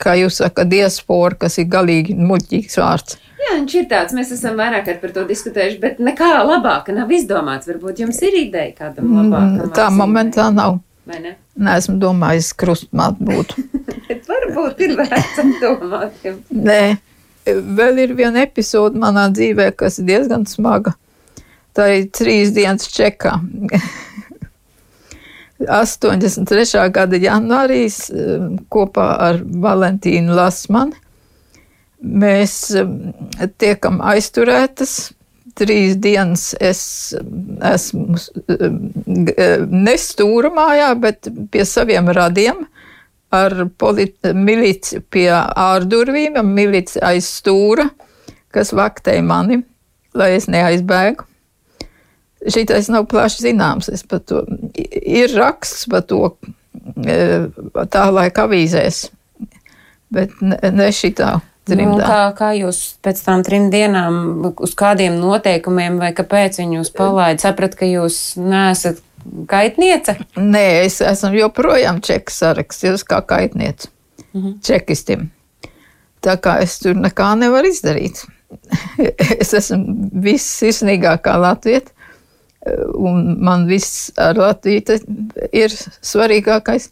kā 0.00 0.16
jūs 0.20 0.40
sakat, 0.42 0.68
diaspora, 0.72 1.36
kas 1.46 1.58
ir 1.62 1.70
galīgi 1.72 2.16
muļķīgs 2.18 2.78
vārds. 2.80 3.18
Jā, 3.36 3.52
viņš 3.60 3.74
ir 3.78 3.86
tāds, 3.90 4.14
mēs 4.16 4.32
esam 4.34 4.56
vairāk 4.58 4.88
par 5.00 5.12
to 5.14 5.22
diskutējuši, 5.28 5.78
bet 5.82 5.98
nekā 6.02 6.30
labāka 6.42 6.94
nav 6.96 7.12
izdomāts. 7.14 7.68
Varbūt 7.70 8.02
jums 8.02 8.18
ir 8.26 8.38
ideja 8.40 8.72
kādam 8.74 9.06
mm, 9.06 9.18
labākam. 9.20 9.72
Tā 9.76 9.86
momentā 9.94 10.48
nav. 10.54 10.80
Vai 11.06 11.20
ne? 11.22 11.36
Nē, 11.54 11.76
esmu 11.78 12.00
domājis, 12.02 12.50
krustmāt 12.58 13.20
būtu. 13.22 13.62
bet 14.08 14.26
varbūt 14.26 14.82
ir 14.88 14.96
vērts 14.98 15.60
domāt. 15.62 16.26
Nē, 16.50 16.80
vēl 17.46 18.02
ir 18.02 18.16
viena 18.18 18.42
epizode 18.42 18.98
manā 18.98 19.28
dzīvē, 19.30 19.70
kas 19.78 20.00
ir 20.02 20.10
diezgan 20.10 20.48
smaga. 20.50 20.96
Tā 21.76 21.90
ir 21.92 22.10
trīs 22.16 22.54
dienas 22.56 22.88
čekā. 22.90 23.36
83. 25.62 26.84
gada 26.92 27.18
janvārīs 27.20 27.98
kopā 28.72 29.08
ar 29.30 29.40
Valentīnu 29.40 30.36
Lasmani 30.36 30.98
Mēs 32.04 32.54
um, 32.76 32.96
tiekam 33.58 34.00
aizturētas. 34.04 35.12
Trīs 35.56 35.94
dienas 35.96 36.50
es 36.60 36.80
um, 37.16 37.56
esmu 37.64 38.18
um, 38.52 38.80
nestūra 39.86 40.50
mājā, 40.52 40.90
bet 41.00 41.30
pie 41.52 41.64
saviem 41.64 42.10
radiem, 42.12 42.66
ar 43.32 43.56
milici 44.36 45.00
pie 45.00 45.30
ārdurvīm, 45.32 46.36
milici 46.44 47.00
aiz 47.00 47.30
stūra, 47.38 47.88
kas 48.52 48.74
vaktēja 48.76 49.24
mani, 49.24 49.62
lai 50.14 50.34
es 50.36 50.50
neaizbēgu. 50.52 51.24
Šitais 52.46 52.90
nav 52.92 53.08
plaši 53.10 53.48
zināms. 53.48 53.90
To, 54.12 54.44
ir 54.76 55.34
raksts 55.34 55.88
par 55.90 56.04
to 56.06 56.36
e, 57.02 57.18
tā 57.92 58.06
laika 58.14 58.46
avīzēs, 58.46 59.06
bet 60.14 60.34
ne, 60.42 60.58
ne 60.70 60.88
šitā. 60.94 61.36
Nu, 61.66 61.96
kā, 61.98 62.20
kā 62.38 62.52
jūs 62.54 62.78
pēc 63.02 63.20
tam 63.26 63.42
trim 63.42 63.66
dienām, 63.72 64.52
uz 64.62 64.76
kādiem 64.78 65.16
noteikumiem 65.18 65.96
vai 65.98 66.12
kāpēc 66.14 66.60
viņi 66.60 66.78
jūs 66.78 66.92
palaida, 66.94 67.42
saprat, 67.42 67.74
ka 67.74 67.88
jūs 67.88 68.36
neesat 68.38 69.00
kaitniece? 69.50 70.14
Nē, 70.38 70.64
es 70.84 71.00
esmu 71.02 71.34
joprojām 71.40 71.98
čekas 72.06 72.38
sarakstījusi 72.44 73.08
kā 73.10 73.18
kaitniece 73.26 73.90
mhm. 74.30 74.60
čekistiem. 74.66 75.26
Tā 76.22 76.38
kā 76.42 76.60
es 76.62 76.78
tur 76.82 76.94
nekā 76.98 77.32
nevaru 77.38 77.70
izdarīt. 77.74 78.22
es 79.42 79.52
esmu 79.58 80.10
viss 80.22 80.60
sirsnīgākā 80.60 81.34
latvieta, 81.42 81.95
un 82.94 83.36
man 83.44 83.66
viss 83.68 84.10
ar 84.20 84.38
Latviju 84.38 84.98
ir 85.52 85.74
svarīgākais. 85.74 86.90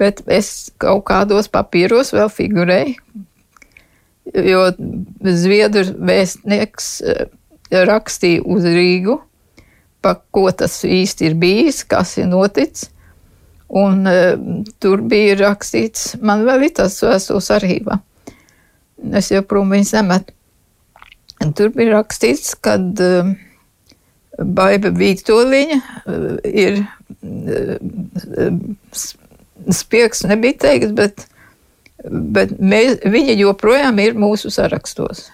Bet 0.00 0.22
es 0.32 0.72
kaut 0.80 1.04
kādos 1.10 1.50
papīros 1.52 2.14
vēl 2.14 2.30
figurēju, 2.32 2.94
jo 4.48 4.62
Zviedru 5.42 5.84
vēstnieks 6.00 6.88
eh, 7.04 7.26
rakstīja 7.70 8.42
uz 8.48 8.66
Rīgu, 8.66 9.18
pa 10.02 10.16
ko 10.34 10.48
tas 10.56 10.80
īsti 10.86 11.28
ir 11.28 11.36
bijis, 11.38 11.84
kas 11.86 12.16
ir 12.18 12.30
noticis. 12.32 12.88
Un 13.72 14.02
uh, 14.04 14.34
tur 14.84 15.00
bija 15.08 15.32
rakstīts, 15.38 16.18
man 16.20 16.42
vēl 16.44 16.66
ir 16.66 16.74
tas 16.76 16.98
vēstules 17.00 17.46
arhīvā. 17.54 17.94
Es 19.16 19.30
joprojām 19.32 19.72
viņus 19.72 19.92
nemetu. 19.96 20.34
Tur 21.56 21.72
bija 21.72 21.94
rakstīts, 21.94 22.52
ka 22.60 22.74
uh, 22.76 23.30
Baiba 24.38 24.88
Vītoliņa 24.96 25.80
uh, 25.80 26.38
ir 26.48 26.80
uh, 26.80 28.56
spiegs, 29.72 30.24
nebija 30.28 30.58
teikts, 30.66 30.96
bet 30.96 31.26
bet 32.10 32.56
mēs, 32.58 32.98
viņa 33.06 33.36
joprojām 33.38 34.00
ir 34.02 34.18
mūsu 34.18 34.50
sarakstos. 34.52 35.28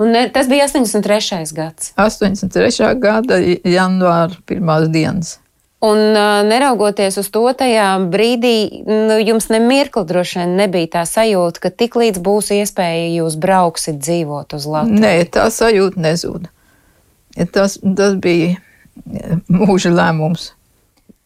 Un 0.00 0.14
ne, 0.14 0.24
tas 0.32 0.48
bija 0.48 0.66
83. 0.70 1.44
gads. 1.56 1.92
83. 2.00 2.94
gada 3.00 3.38
janvāra 3.38 4.38
pirmās 4.48 4.88
dienas. 4.92 5.36
Un 5.84 6.00
uh, 6.12 6.40
neraugoties 6.44 7.16
uz 7.20 7.28
to, 7.32 7.46
tajā 7.56 7.88
brīdī 8.12 8.82
nu, 8.84 9.16
jums 9.20 9.48
nemirkli 9.52 10.04
droši 10.08 10.42
vien 10.42 10.56
nebija 10.58 10.90
tā 10.98 11.04
sajūta, 11.08 11.62
ka 11.64 11.70
tik 11.72 11.96
līdz 11.96 12.20
būs 12.24 12.50
iespēja 12.56 13.06
jūs 13.14 13.38
brauksit 13.40 14.00
dzīvot 14.00 14.56
uz 14.56 14.66
Latviju. 14.68 15.00
Nē, 15.00 15.14
tā 15.32 15.46
sajūta 15.52 16.04
nezuda. 16.04 16.52
Tas, 17.52 17.78
tas 17.96 18.16
bija 18.20 18.56
mūža 19.48 19.92
lēmums. 19.94 20.50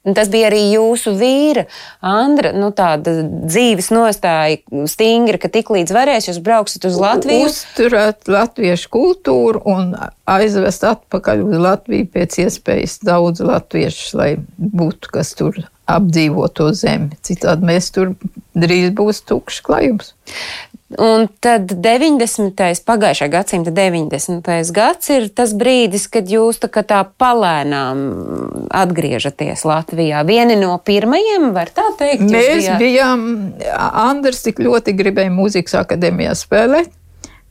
Tas 0.04 0.28
bija 0.28 0.50
arī 0.50 0.60
jūsu 0.74 1.14
vīra, 1.16 1.62
Andra, 2.04 2.50
nu, 2.52 2.68
tāda 2.76 3.22
dzīves 3.24 3.88
nostāja 3.88 4.58
stingra, 4.90 5.38
ka 5.40 5.48
tik 5.48 5.70
līdz 5.72 5.94
varēs, 5.96 6.28
jūs 6.28 6.42
brauksiet 6.44 6.84
uz 6.84 6.98
Latviju. 7.00 7.46
Uzturēt 7.48 8.28
latviešu 8.28 8.90
kultūru 8.92 9.62
un 9.72 9.94
aizvest 10.28 10.84
atpakaļ 10.90 11.46
uz 11.46 11.56
Latviju 11.56 12.10
pēc 12.12 12.36
iespējas 12.44 12.98
daudz 13.00 13.40
latviešus, 13.48 14.12
lai 14.20 14.28
būtu 14.60 15.14
kas 15.14 15.32
tur 15.40 15.62
apdzīvot 15.88 16.52
to 16.60 16.68
zemi. 16.76 17.16
Citādi 17.24 17.64
mēs 17.72 17.88
tur 17.96 18.12
drīz 18.52 18.92
būs 18.92 19.24
tukšs 19.24 19.64
klājums. 19.64 20.12
Un 21.00 21.26
tad 21.42 21.72
90. 21.82 22.60
pagājušā 22.86 23.26
gadsimta 23.32 23.72
90. 23.74 24.50
gads 24.74 25.10
ir 25.10 25.28
tas 25.34 25.54
brīdis, 25.56 26.06
kad 26.12 26.28
jūs 26.30 26.60
tā, 26.62 26.68
tā 26.70 27.00
palēnām 27.18 28.02
atgriežaties 28.74 29.64
Latvijā. 29.66 30.22
Vieni 30.28 30.58
no 30.60 30.76
pirmajiem, 30.78 31.50
var 31.56 31.72
tā 31.74 31.88
teikt? 31.98 32.26
Mēs 32.28 32.68
bijāt... 32.68 32.78
bijām, 32.82 33.26
Andrs 34.04 34.44
tik 34.46 34.62
ļoti 34.62 34.94
gribēja 34.98 35.32
mūzikas 35.34 35.80
akadēmijā 35.82 36.36
spēlēt, 36.38 36.94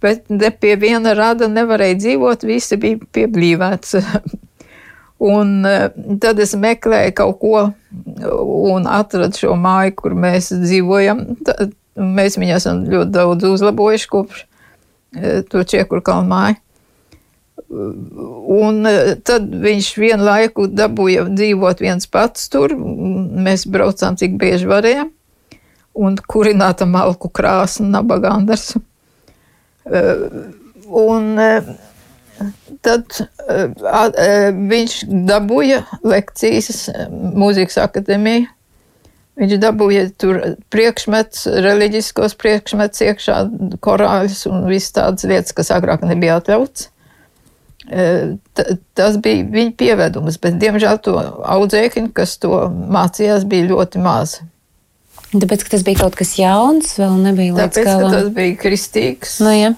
bet 0.03 0.31
pie 0.63 0.77
viena 0.79 1.15
rada 1.17 1.51
nevarēja 1.51 1.99
dzīvot, 1.99 2.47
visi 2.47 2.79
bija 2.79 3.11
pieblīvēts. 3.17 3.99
Un 5.23 5.61
eh, 5.63 5.85
tad 6.19 6.39
es 6.43 6.51
meklēju 6.59 7.13
kaut 7.15 7.37
ko 7.39 7.59
un 8.73 8.87
atradu 8.91 9.39
šo 9.39 9.53
māju, 9.55 9.93
kur 10.01 10.15
mēs 10.19 10.49
dzīvojam. 10.51 11.23
Mēs 11.93 12.39
viņu 12.39 12.55
esam 12.57 12.83
ļoti 12.89 13.13
daudz 13.13 13.45
uzlabojuši 13.45 14.09
kopš 14.09 14.43
e, 14.43 15.41
to 15.49 15.61
Čiekur 15.67 16.01
kalnu 16.05 16.29
māju. 16.31 16.59
Un 17.73 18.87
e, 18.89 19.13
tad 19.25 19.45
viņš 19.61 19.89
vienu 20.01 20.25
laiku 20.25 20.65
dabūja 20.73 21.27
dzīvot 21.29 21.83
viens 21.83 22.09
pats 22.09 22.49
tur. 22.53 22.73
Mēs 22.73 23.67
braucām, 23.69 24.17
cik 24.17 24.39
bieži 24.41 24.69
varējām, 24.69 25.11
un 26.01 26.17
kurināta 26.33 26.89
malku 26.89 27.29
krāsa, 27.29 27.85
nabagandars. 27.85 28.73
E, 29.85 30.03
un 30.89 31.29
tad 32.83 33.21
viņš 34.73 34.97
dabūja 35.29 35.83
lekcijas 36.01 36.87
mūzikas 37.13 37.77
akadēmijā 37.85 38.49
Viņš 39.39 39.53
dabūja 39.57 40.07
tur 40.21 40.37
priekšmets, 40.73 41.47
reliģiskos 41.65 42.35
priekšmets 42.37 43.01
iekšā, 43.01 43.37
korāļus 43.81 44.43
un 44.51 44.67
visas 44.69 44.93
tādas 44.93 45.25
lietas, 45.25 45.55
kas 45.57 45.71
agrāk 45.73 46.03
nebija 46.05 46.37
atļauts. 46.37 46.89
E, 47.89 48.03
t 48.55 48.65
tas 48.95 49.17
bija 49.19 49.43
viņa 49.49 49.73
pievedums, 49.79 50.37
bet, 50.39 50.59
diemžēl, 50.61 51.01
to 51.03 51.17
audzēkņu, 51.17 52.13
kas 52.15 52.37
to 52.45 52.61
mācījās, 52.69 53.47
bija 53.49 53.71
ļoti 53.73 54.03
maz. 54.05 54.37
Tāpēc, 55.33 55.65
ka 55.65 55.73
tas 55.73 55.83
bija 55.87 56.03
kaut 56.03 56.15
kas 56.19 56.35
jauns, 56.37 56.93
vēl 57.01 57.17
nebija 57.25 57.55
līdz 57.57 57.63
Tāpēc, 57.63 57.89
galam. 57.89 58.13
Tas 58.13 58.29
bija 58.37 58.59
kristīgs. 58.61 59.39
Nu, 59.41 59.49
ja. 59.57 59.73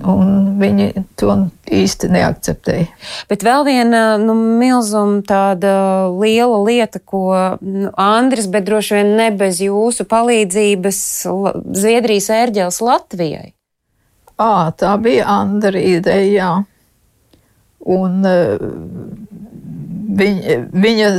Un 0.00 0.56
viņi 0.56 1.04
to 1.20 1.34
īsti 1.68 2.08
neakceptēja. 2.14 2.86
Bet 3.28 3.44
vēl 3.44 3.66
viena 3.68 4.16
nu, 4.20 4.34
milzuma 4.58 5.20
tāda 5.26 5.74
liela 6.16 6.62
lieta, 6.64 6.98
ko 6.98 7.24
nu, 7.60 7.90
Andris, 8.00 8.48
bet 8.50 8.64
droši 8.66 8.98
vien 8.98 9.12
ne 9.20 9.28
bez 9.36 9.60
jūsu 9.62 10.08
palīdzības, 10.08 11.02
Zviedrijas 11.76 12.30
ērģels 12.32 12.80
Latvijai. 12.82 13.52
À, 14.40 14.72
tā 14.72 14.96
bija 15.02 15.28
Andra 15.28 15.78
ideja, 15.78 16.24
jā. 16.32 16.50
Un 17.92 18.24
uh, 18.26 18.64
viņa, 20.18 20.58
viņa 20.72 21.10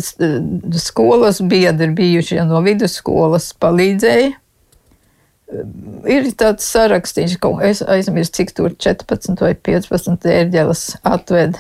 skolas 0.82 1.44
biedri 1.46 1.92
bijušie 1.94 2.42
no 2.50 2.64
vidusskolas 2.66 3.52
palīdzēja 3.62 4.34
ir 6.10 6.32
tāds 6.40 6.66
sarakstīns, 6.70 7.38
ka 7.42 7.52
es 7.66 7.84
aizmirsu, 7.86 8.34
cik 8.40 8.56
tur 8.58 8.74
14 8.74 9.44
vai 9.44 9.54
15 9.56 10.28
ērģeles 10.40 10.88
atved. 11.04 11.60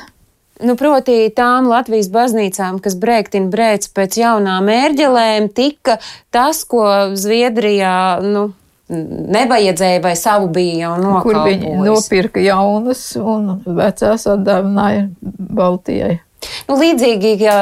Nu, 0.63 0.75
proti, 0.79 1.27
tām 1.35 1.67
Latvijas 1.67 2.11
baznīcām, 2.13 2.77
kas 2.83 2.95
brēktina 2.99 3.49
brēc 3.51 3.89
pēc 3.95 4.19
jaunām 4.21 4.69
ērģelēm, 4.71 5.49
tika 5.55 5.97
tas, 6.31 6.61
ko 6.69 6.85
Zviedrijā, 7.19 8.21
nu, 8.23 8.51
nevajadzēja 9.33 10.01
vai 10.03 10.13
savu 10.19 10.51
bija 10.53 10.85
jau 10.85 10.93
nokalpojis. 11.01 11.59
Kur 11.63 11.71
viņi 11.71 11.87
nopirka 11.87 12.43
jaunas 12.43 13.01
un 13.19 13.57
vecās 13.65 14.27
atdāvināja 14.29 15.07
Baltijai. 15.23 16.19
Nu, 16.73 16.79
līdzīgi, 16.81 17.31
ja 17.37 17.55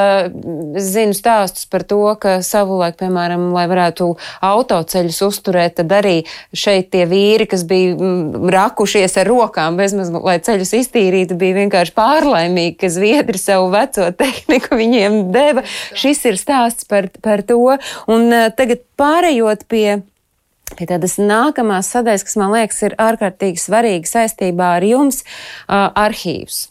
zinu 0.79 1.11
stāstus 1.11 1.65
par 1.67 1.83
to, 1.83 1.99
ka 2.15 2.37
savulaik, 2.47 2.95
piemēram, 3.01 3.49
lai 3.51 3.65
varētu 3.67 4.05
autoceļus 4.47 5.17
uzturēt, 5.25 5.73
tad 5.81 5.91
arī 5.97 6.13
šeit 6.55 6.93
tie 6.95 7.03
vīri, 7.11 7.43
kas 7.51 7.65
bija 7.67 7.97
mm, 7.97 8.47
rakušies 8.55 9.17
ar 9.19 9.27
rokām, 9.27 9.75
bezmaz, 9.75 10.13
lai 10.15 10.37
ceļus 10.45 10.71
iztīrītu, 10.79 11.35
bija 11.41 11.57
vienkārši 11.59 11.95
pārlaimīgi, 11.97 12.77
ka 12.79 12.91
zviedri 12.93 13.41
savu 13.41 13.67
veco 13.75 14.07
tehniku 14.15 14.79
viņiem 14.79 15.19
deva. 15.35 15.65
Šis 15.91 16.23
ir 16.31 16.39
stāsts 16.39 16.87
par, 16.87 17.11
par 17.19 17.43
to. 17.43 17.59
Un 18.07 18.31
eh, 18.31 18.47
tagad 18.55 18.85
pārējot 18.95 19.67
pie 19.67 19.99
Pie 20.77 20.87
tādas 20.89 21.17
nākamās 21.19 21.89
sadaļas, 21.91 22.23
kas 22.27 22.37
man 22.39 22.53
liekas 22.55 22.79
ir 22.85 22.95
ārkārtīgi 23.01 23.59
svarīga 23.59 24.07
saistībā 24.07 24.69
ar 24.77 24.85
jums, 24.85 25.21
arhīvs. 25.67 26.61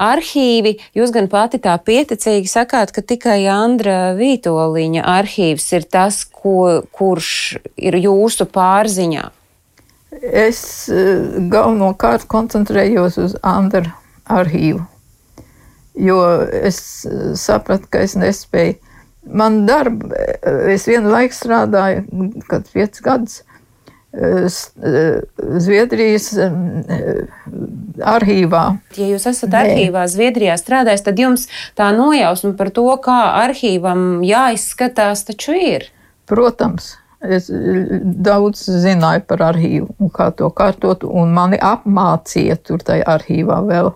Arhīvi, 0.00 0.76
jūs 0.96 1.12
gan 1.14 1.28
pati 1.32 1.60
tā 1.62 1.76
pieticīgi 1.84 2.50
sakāt, 2.50 2.94
ka 2.96 3.04
tikai 3.04 3.42
Andra 3.52 4.14
Vītoliņa 4.18 5.04
arhīvs 5.18 5.68
ir 5.76 5.86
tas, 5.92 6.22
ko, 6.24 6.82
kurš 6.96 7.32
ir 7.76 7.98
jūsu 8.00 8.48
pārziņā. 8.50 9.28
Es 10.20 10.62
galvenokārt 10.90 12.26
koncentrējos 12.30 13.20
uz 13.22 13.36
Andra 13.46 13.92
arhīvu, 14.30 14.82
jo 16.00 16.22
es 16.50 16.80
sapratu, 17.38 17.90
ka 17.92 18.06
es 18.06 18.16
nespēju 18.18 18.80
Man 19.20 19.66
darba, 19.68 20.16
es 20.72 20.86
vienu 20.88 21.10
laiku 21.12 21.36
strādāju, 21.36 22.30
kad 22.48 22.64
piecus 22.72 23.02
gadus 23.04 23.34
Zviedrijas 24.10 26.32
arhīvā. 28.02 28.62
Ja 28.98 29.06
jūs 29.12 29.26
esat 29.30 29.54
arhīvā 29.54 30.02
Zviedrijā 30.10 30.56
strādājis, 30.58 31.04
tad 31.06 31.22
jums 31.22 31.46
tā 31.78 31.92
nojausma 31.94 32.56
par 32.58 32.72
to, 32.74 32.88
kā 33.04 33.20
arhīvam 33.44 34.24
jāizskatās, 34.26 35.22
taču 35.30 35.54
ir. 35.54 35.86
Protams. 36.30 36.96
Es 37.20 37.50
daudz 37.52 38.64
zināju 38.64 39.26
par 39.28 39.42
arhīvu 39.50 39.90
un 40.00 40.08
kā 40.10 40.30
to 40.34 40.48
kārtot, 40.56 41.04
un 41.04 41.34
mani 41.36 41.58
apmācīja 41.60 42.56
tur 42.64 42.80
tajā 42.82 43.04
arhīvā 43.14 43.60
vēl. 43.68 43.92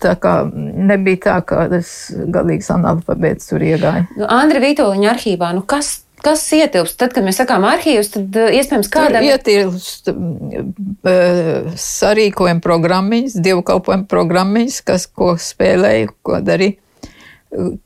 Tā 0.00 0.14
kā 0.22 0.32
nebija 0.54 1.18
tā, 1.26 1.36
ka 1.46 1.66
es 1.74 2.12
galīgs 2.14 2.70
analfabēts 2.72 3.50
tur 3.50 3.62
iegāju. 3.66 4.06
Nu, 4.16 4.28
Andri 4.30 4.62
Vitoļiņa 4.62 5.10
arhīvā, 5.10 5.50
nu 5.56 5.64
kas 5.66 6.01
Kas 6.22 6.44
ietilpst? 6.54 6.94
Tad, 7.00 7.10
kad 7.16 7.24
mēs 7.26 7.40
sakām 7.40 7.64
arhīvus, 7.66 8.12
tad 8.14 8.36
iespējams 8.54 8.90
kādam. 8.92 9.24
Ietilpst 9.26 10.12
uh, 10.12 11.72
sarīkojuma 11.82 12.62
programmiņas, 12.62 13.34
dievkalpojuma 13.42 14.06
programmiņas, 14.10 14.78
kas 14.86 15.08
ko 15.10 15.32
spēlēju, 15.40 16.14
ko 16.22 16.38
darīju. 16.46 16.78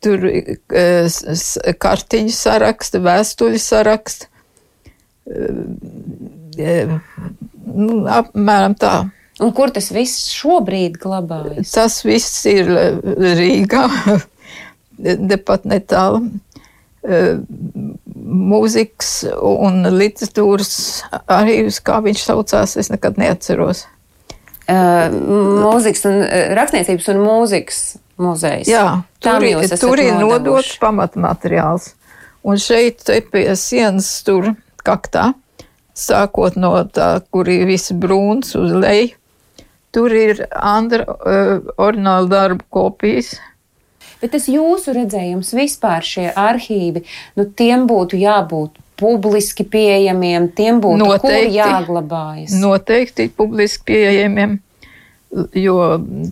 Tur 0.05 0.29
uh, 0.29 1.19
kartiņu 1.87 2.37
saraksta, 2.37 3.01
vēstuļu 3.09 3.63
saraksta. 3.63 4.29
Uh, 5.27 6.97
nu, 7.73 8.03
apmēram 8.21 8.77
tā. 8.77 8.97
Un 9.41 9.53
kur 9.57 9.73
tas 9.73 9.89
viss 9.93 10.31
šobrīd 10.33 11.01
glabājas? 11.01 11.73
Tas 11.73 12.03
viss 12.05 12.45
ir 12.49 12.69
Rīgā, 13.37 13.89
tepat 15.33 15.67
netālu 15.69 16.27
mūzikas 17.07 19.11
un 19.39 19.87
literatūras 19.95 20.73
arhīvs, 21.31 21.79
kā 21.87 22.01
viņš 22.05 22.25
saucās, 22.27 22.77
es 22.81 22.91
nekad 22.93 23.21
neatceros. 23.21 23.85
Uh, 24.67 25.13
mūzikas 25.63 26.03
un 26.11 26.25
rakstniecības 26.59 27.11
un 27.13 27.23
mūzikas 27.23 27.81
muzejs. 28.19 28.71
Jā, 28.71 29.03
tur, 29.23 29.47
ir, 29.47 29.63
tur 29.79 30.03
ir 30.03 30.17
nodots 30.19 30.75
pamatmateriāls. 30.83 31.93
Un 32.47 32.59
šeit 32.63 33.07
pie 33.31 33.47
sienas 33.59 34.09
tur 34.27 34.53
kaktā, 34.87 35.33
sākot 35.97 36.59
no 36.59 36.75
tā, 36.91 37.17
kur 37.31 37.49
ir 37.51 37.67
viss 37.71 37.95
brūns 37.95 38.55
uz 38.59 38.75
leju, 38.75 39.15
tur 39.95 40.15
ir 40.15 40.43
Andra 40.51 41.07
uh, 41.07 41.63
orināla 41.79 42.31
darba 42.31 42.67
kopijas 42.71 43.37
Bet 44.23 44.33
tas 44.33 44.49
jūsu 44.49 44.95
redzējums 44.97 45.53
vispār 45.57 46.05
šie 46.07 46.31
arhīvi, 46.33 47.05
nu 47.37 47.47
tiem 47.59 47.85
būtu 47.91 48.19
jābūt 48.21 48.79
publiski 48.97 49.67
pieejamiem, 49.69 50.49
tiem 50.57 50.81
būtu 50.81 51.03
noteikti, 51.03 51.57
jāglabājas. 51.59 52.55
Noteikti 52.63 53.29
publiski 53.37 53.85
pieejamiem, 53.93 54.55
jo 55.53 55.81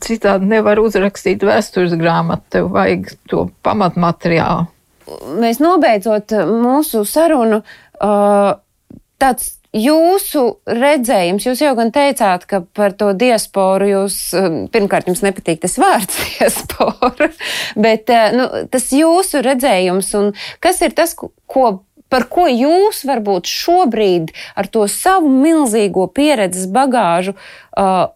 citādi 0.05 0.49
nevar 0.49 0.81
uzrakstīt 0.81 1.45
vēstures 1.45 1.93
grāmatu, 2.01 2.47
tev 2.57 2.71
vajag 2.73 3.13
to 3.29 3.49
pamatmateriālu. 3.67 4.71
Mēs 5.43 5.61
nobeidzot 5.61 6.33
mūsu 6.49 7.03
sarunu, 7.05 7.61
tāds 9.21 9.51
Jūsu 9.75 10.43
redzējums, 10.71 11.49
jūs 11.49 11.63
jau 11.65 11.73
gan 11.75 11.91
teicāt, 11.95 12.45
ka 12.47 12.61
par 12.79 12.93
to 12.95 13.09
diasporu 13.19 13.89
jūs, 13.91 14.19
um, 14.39 14.59
pirmkārt, 14.71 15.09
jums 15.11 15.25
nepatīk 15.25 15.65
tas 15.65 15.75
vārds 15.83 16.21
diaspora, 16.37 17.33
bet 17.75 18.13
uh, 18.15 18.29
nu, 18.37 18.47
tas 18.71 18.93
jūsu 18.95 19.43
redzējums 19.43 20.13
un 20.21 20.31
kas 20.63 20.79
ir 20.87 20.95
tas, 20.95 21.17
ko 21.19 21.67
par 22.13 22.29
ko 22.31 22.45
jūs 22.47 23.03
varbūt 23.09 23.51
šobrīd 23.51 24.31
ar 24.55 24.69
to 24.71 24.85
savu 24.91 25.31
milzīgo 25.33 26.07
pieredzes 26.15 26.69
bagāžu 26.71 27.35
uh, 27.35 28.07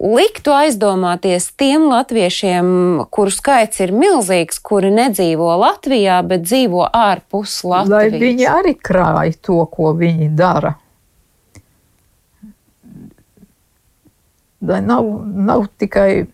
liktu 0.00 0.54
aizdomāties 0.56 1.50
tiem 1.60 1.88
latviešiem, 1.90 2.68
kuru 3.12 3.32
skaits 3.34 3.82
ir 3.84 3.92
milzīgs, 3.92 4.60
kuri 4.64 4.92
nedzīvo 4.94 5.52
Latvijā, 5.60 6.20
bet 6.26 6.46
dzīvo 6.48 6.86
ārpus 6.88 7.60
Latvijas. 7.68 8.12
Lai 8.12 8.22
viņi 8.22 8.48
arī 8.48 8.76
krāj 8.80 9.34
to, 9.44 9.62
ko 9.70 9.92
viņi 9.98 10.32
dara. 10.36 10.76
lai 14.60 14.80
nav, 14.84 15.06
nav 15.24 15.66
tikai 15.80 16.26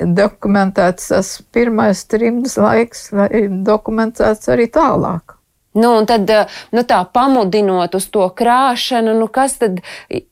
dokumentēts 0.00 1.10
tas 1.12 1.30
pirmais 1.52 2.04
trimdas 2.08 2.56
laiks, 2.60 3.08
lai 3.12 3.46
dokumentēts 3.66 4.48
arī 4.54 4.68
tālāk. 4.72 5.36
Nu, 5.74 5.96
un 5.98 6.06
tad, 6.06 6.30
nu, 6.70 6.84
tā 6.86 7.00
pamudinot 7.10 7.96
uz 7.98 8.06
to 8.14 8.28
krāšanu, 8.38 9.16
nu, 9.18 9.26
kas 9.32 9.56
tad 9.58 9.80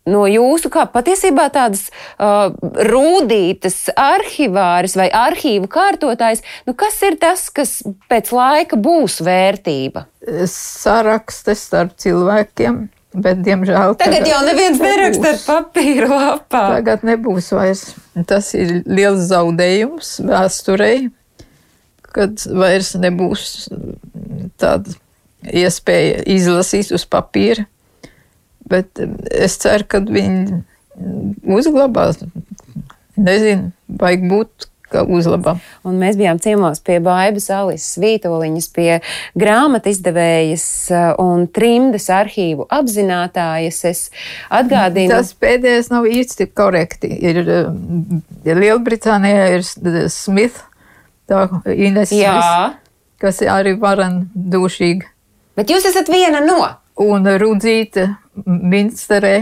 no 0.07 0.23
jūsu, 0.31 0.71
kā 0.71 0.85
patiesībā 0.91 1.49
tādas 1.55 1.89
uh, 1.91 2.55
rūdītas 2.87 3.89
arhivāris 3.99 4.95
vai 5.01 5.09
arhīvu 5.11 5.67
kārtotājs, 5.73 6.45
nu, 6.69 6.77
kas 6.79 7.01
ir 7.09 7.19
tas, 7.23 7.49
kas 7.51 7.81
pēc 8.13 8.31
laika 8.31 8.79
būs 8.79 9.19
vērtība? 9.27 10.07
Sarakstes 10.47 11.67
starp 11.67 11.99
cilvēkiem, 11.99 12.85
Bet, 13.13 13.43
diemžēl, 13.45 13.93
tagad, 14.01 14.23
tagad 14.23 14.29
jau 14.31 14.39
neviens 14.47 14.79
neraksta 14.81 15.35
ar 15.35 15.41
papīra 15.45 16.07
lapā. 16.09 16.63
Tagad 16.79 17.03
nebūs 17.05 17.51
vairs. 17.53 17.83
Tas 18.29 18.55
ir 18.57 18.79
liels 18.89 19.27
zaudējums 19.29 20.15
vēsturei, 20.25 21.11
kad 22.09 22.41
vairs 22.49 22.95
nebūs 22.97 23.67
tāda 24.57 24.97
iespēja 25.49 26.23
izlasīt 26.31 26.93
uz 26.95 27.07
papīra. 27.09 27.67
Bet 28.69 29.01
es 29.31 29.59
ceru, 29.63 29.89
ka 29.89 30.03
viņi 30.07 30.63
uzglabās. 31.59 32.21
Nezinu, 33.19 33.73
vajag 34.01 34.29
būt 34.31 34.69
ka 34.93 35.03
uzlaba. 35.09 35.57
Un 35.89 35.97
mēs 36.01 36.19
bijām 36.21 36.41
ciemos 36.43 36.83
pie 36.85 36.99
Baibas 37.05 37.49
Alises 37.53 37.97
Vītoliņas, 38.03 38.69
pie 38.77 38.91
grāmatu 39.39 39.93
izdevējas 39.93 40.67
uh, 40.93 41.07
un 41.23 41.47
trimdes 41.53 42.09
arhīvu 42.13 42.69
apzinātājas. 42.73 43.81
Es 43.89 44.03
atgādinu. 44.53 45.15
Tas 45.15 45.33
pēdējais 45.41 45.91
nav 45.93 46.09
īsti 46.11 46.49
korekti. 46.53 47.11
Ir, 47.33 47.43
ja 48.47 48.59
Lielbritānijā 48.59 49.49
ir 49.57 49.67
Smith, 50.13 50.63
tā 51.31 51.49
Ines 51.73 52.13
Jā. 52.15 52.37
Smith, 52.37 52.79
kas 53.23 53.43
arī 53.49 53.77
varan 53.81 54.27
dušīgi. 54.35 55.12
Bet 55.59 55.73
jūs 55.73 55.87
esat 55.89 56.09
viena 56.13 56.41
no. 56.45 56.61
Un 57.03 57.27
Rudzīte 57.41 58.09
Minsterē 58.47 59.37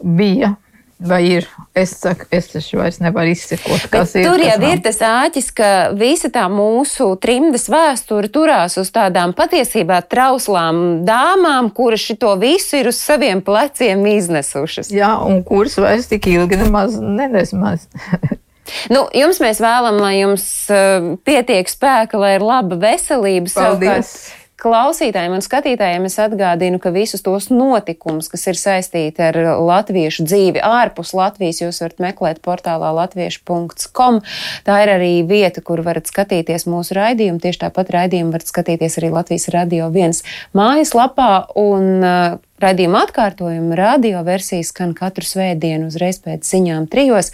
bija 0.00 0.54
Vai 1.00 1.22
ir? 1.32 1.46
Es 1.72 1.94
saku, 1.96 2.26
es 2.34 2.50
taču 2.52 2.76
vairs 2.76 2.98
nevaru 3.00 3.32
izsekot, 3.32 3.86
kas 3.88 4.10
Bet 4.12 4.18
ir. 4.20 4.26
Tur 4.28 4.42
jau 4.44 4.56
nav. 4.60 4.66
ir 4.68 4.82
tas 4.84 4.98
āķis, 5.00 5.46
ka 5.56 5.68
visa 5.96 6.28
tā 6.32 6.42
mūsu 6.52 7.06
trimdas 7.22 7.70
vēsture 7.72 8.28
turās 8.28 8.76
uz 8.80 8.90
tādām 8.92 9.32
patiesībā 9.36 10.02
trauslām 10.12 11.00
dāmām, 11.08 11.70
kuras 11.72 12.04
šito 12.04 12.34
visu 12.42 12.82
ir 12.82 12.90
uz 12.92 13.00
saviem 13.00 13.40
pleciem 13.40 14.04
iznesušas. 14.12 14.92
Jā, 14.92 15.14
un 15.24 15.40
kuras 15.46 15.78
vairs 15.80 16.10
tik 16.10 16.28
ilgi 16.34 16.60
nemaz 16.66 17.00
nenesmaz. 17.00 17.88
Nu, 18.86 19.00
jums 19.10 19.40
mēs 19.42 19.58
vēlamies, 19.58 19.98
lai 19.98 20.12
jums 20.20 20.44
uh, 20.70 21.06
pietiek 21.26 21.66
spēka, 21.66 22.20
lai 22.20 22.36
ir 22.36 22.44
laba 22.46 22.76
veselība. 22.78 23.50
Paldies! 23.50 24.12
Savukārt, 24.12 24.39
Klausītājiem 24.60 25.38
un 25.38 25.44
skatītājiem 25.44 26.04
es 26.04 26.18
atgādinu, 26.20 26.80
ka 26.82 26.92
visus 26.92 27.24
tos 27.24 27.48
notikumus, 27.48 28.28
kas 28.28 28.44
ir 28.50 28.58
saistīti 28.60 29.24
ar 29.24 29.38
latviešu 29.56 30.26
dzīvi 30.28 30.60
ārpus 30.64 31.14
Latvijas, 31.16 31.62
jūs 31.62 31.80
varat 31.80 32.02
meklēt 32.04 32.42
portālā 32.44 32.90
latviešu.com. 32.98 34.20
Tā 34.66 34.76
ir 34.84 34.92
arī 34.98 35.14
vieta, 35.24 35.64
kur 35.64 35.80
varat 35.86 36.10
skatīties 36.12 36.68
mūsu 36.68 36.98
raidījumu. 36.98 37.40
Tieši 37.40 37.64
tāpat 37.64 37.94
raidījumu 37.96 38.36
varat 38.36 38.52
skatīties 38.52 39.00
arī 39.00 39.12
Latvijas 39.16 39.48
radio 39.56 39.88
viens 39.94 40.22
mājaslapā. 40.56 41.32
Un, 41.60 41.90
uh, 42.04 42.38
Radījuma 42.60 43.06
atkārtojuma 43.06 43.72
radio 43.78 44.20
versija 44.20 44.66
skan 44.68 44.90
katru 44.92 45.24
svētdienu 45.24 45.88
uzreiz 45.88 46.18
pēc 46.20 46.44
ziņām 46.44 46.90
trijos. 46.92 47.32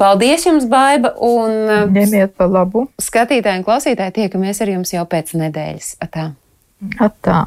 Paldies 0.00 0.48
jums, 0.48 0.64
Baiba! 0.64 1.12
Un 1.20 1.58
uh, 1.68 1.82
ņemiet 1.92 2.32
pa 2.40 2.48
labu! 2.48 2.88
Skatītāji 2.96 3.60
un 3.60 3.66
klausītāji 3.68 4.22
tiekamies 4.22 4.64
ar 4.64 4.78
jums 4.78 4.96
jau 4.96 5.04
pēc 5.04 5.36
nedēļas. 5.36 5.98
Atā. 6.00 6.32
Atā. 6.82 7.38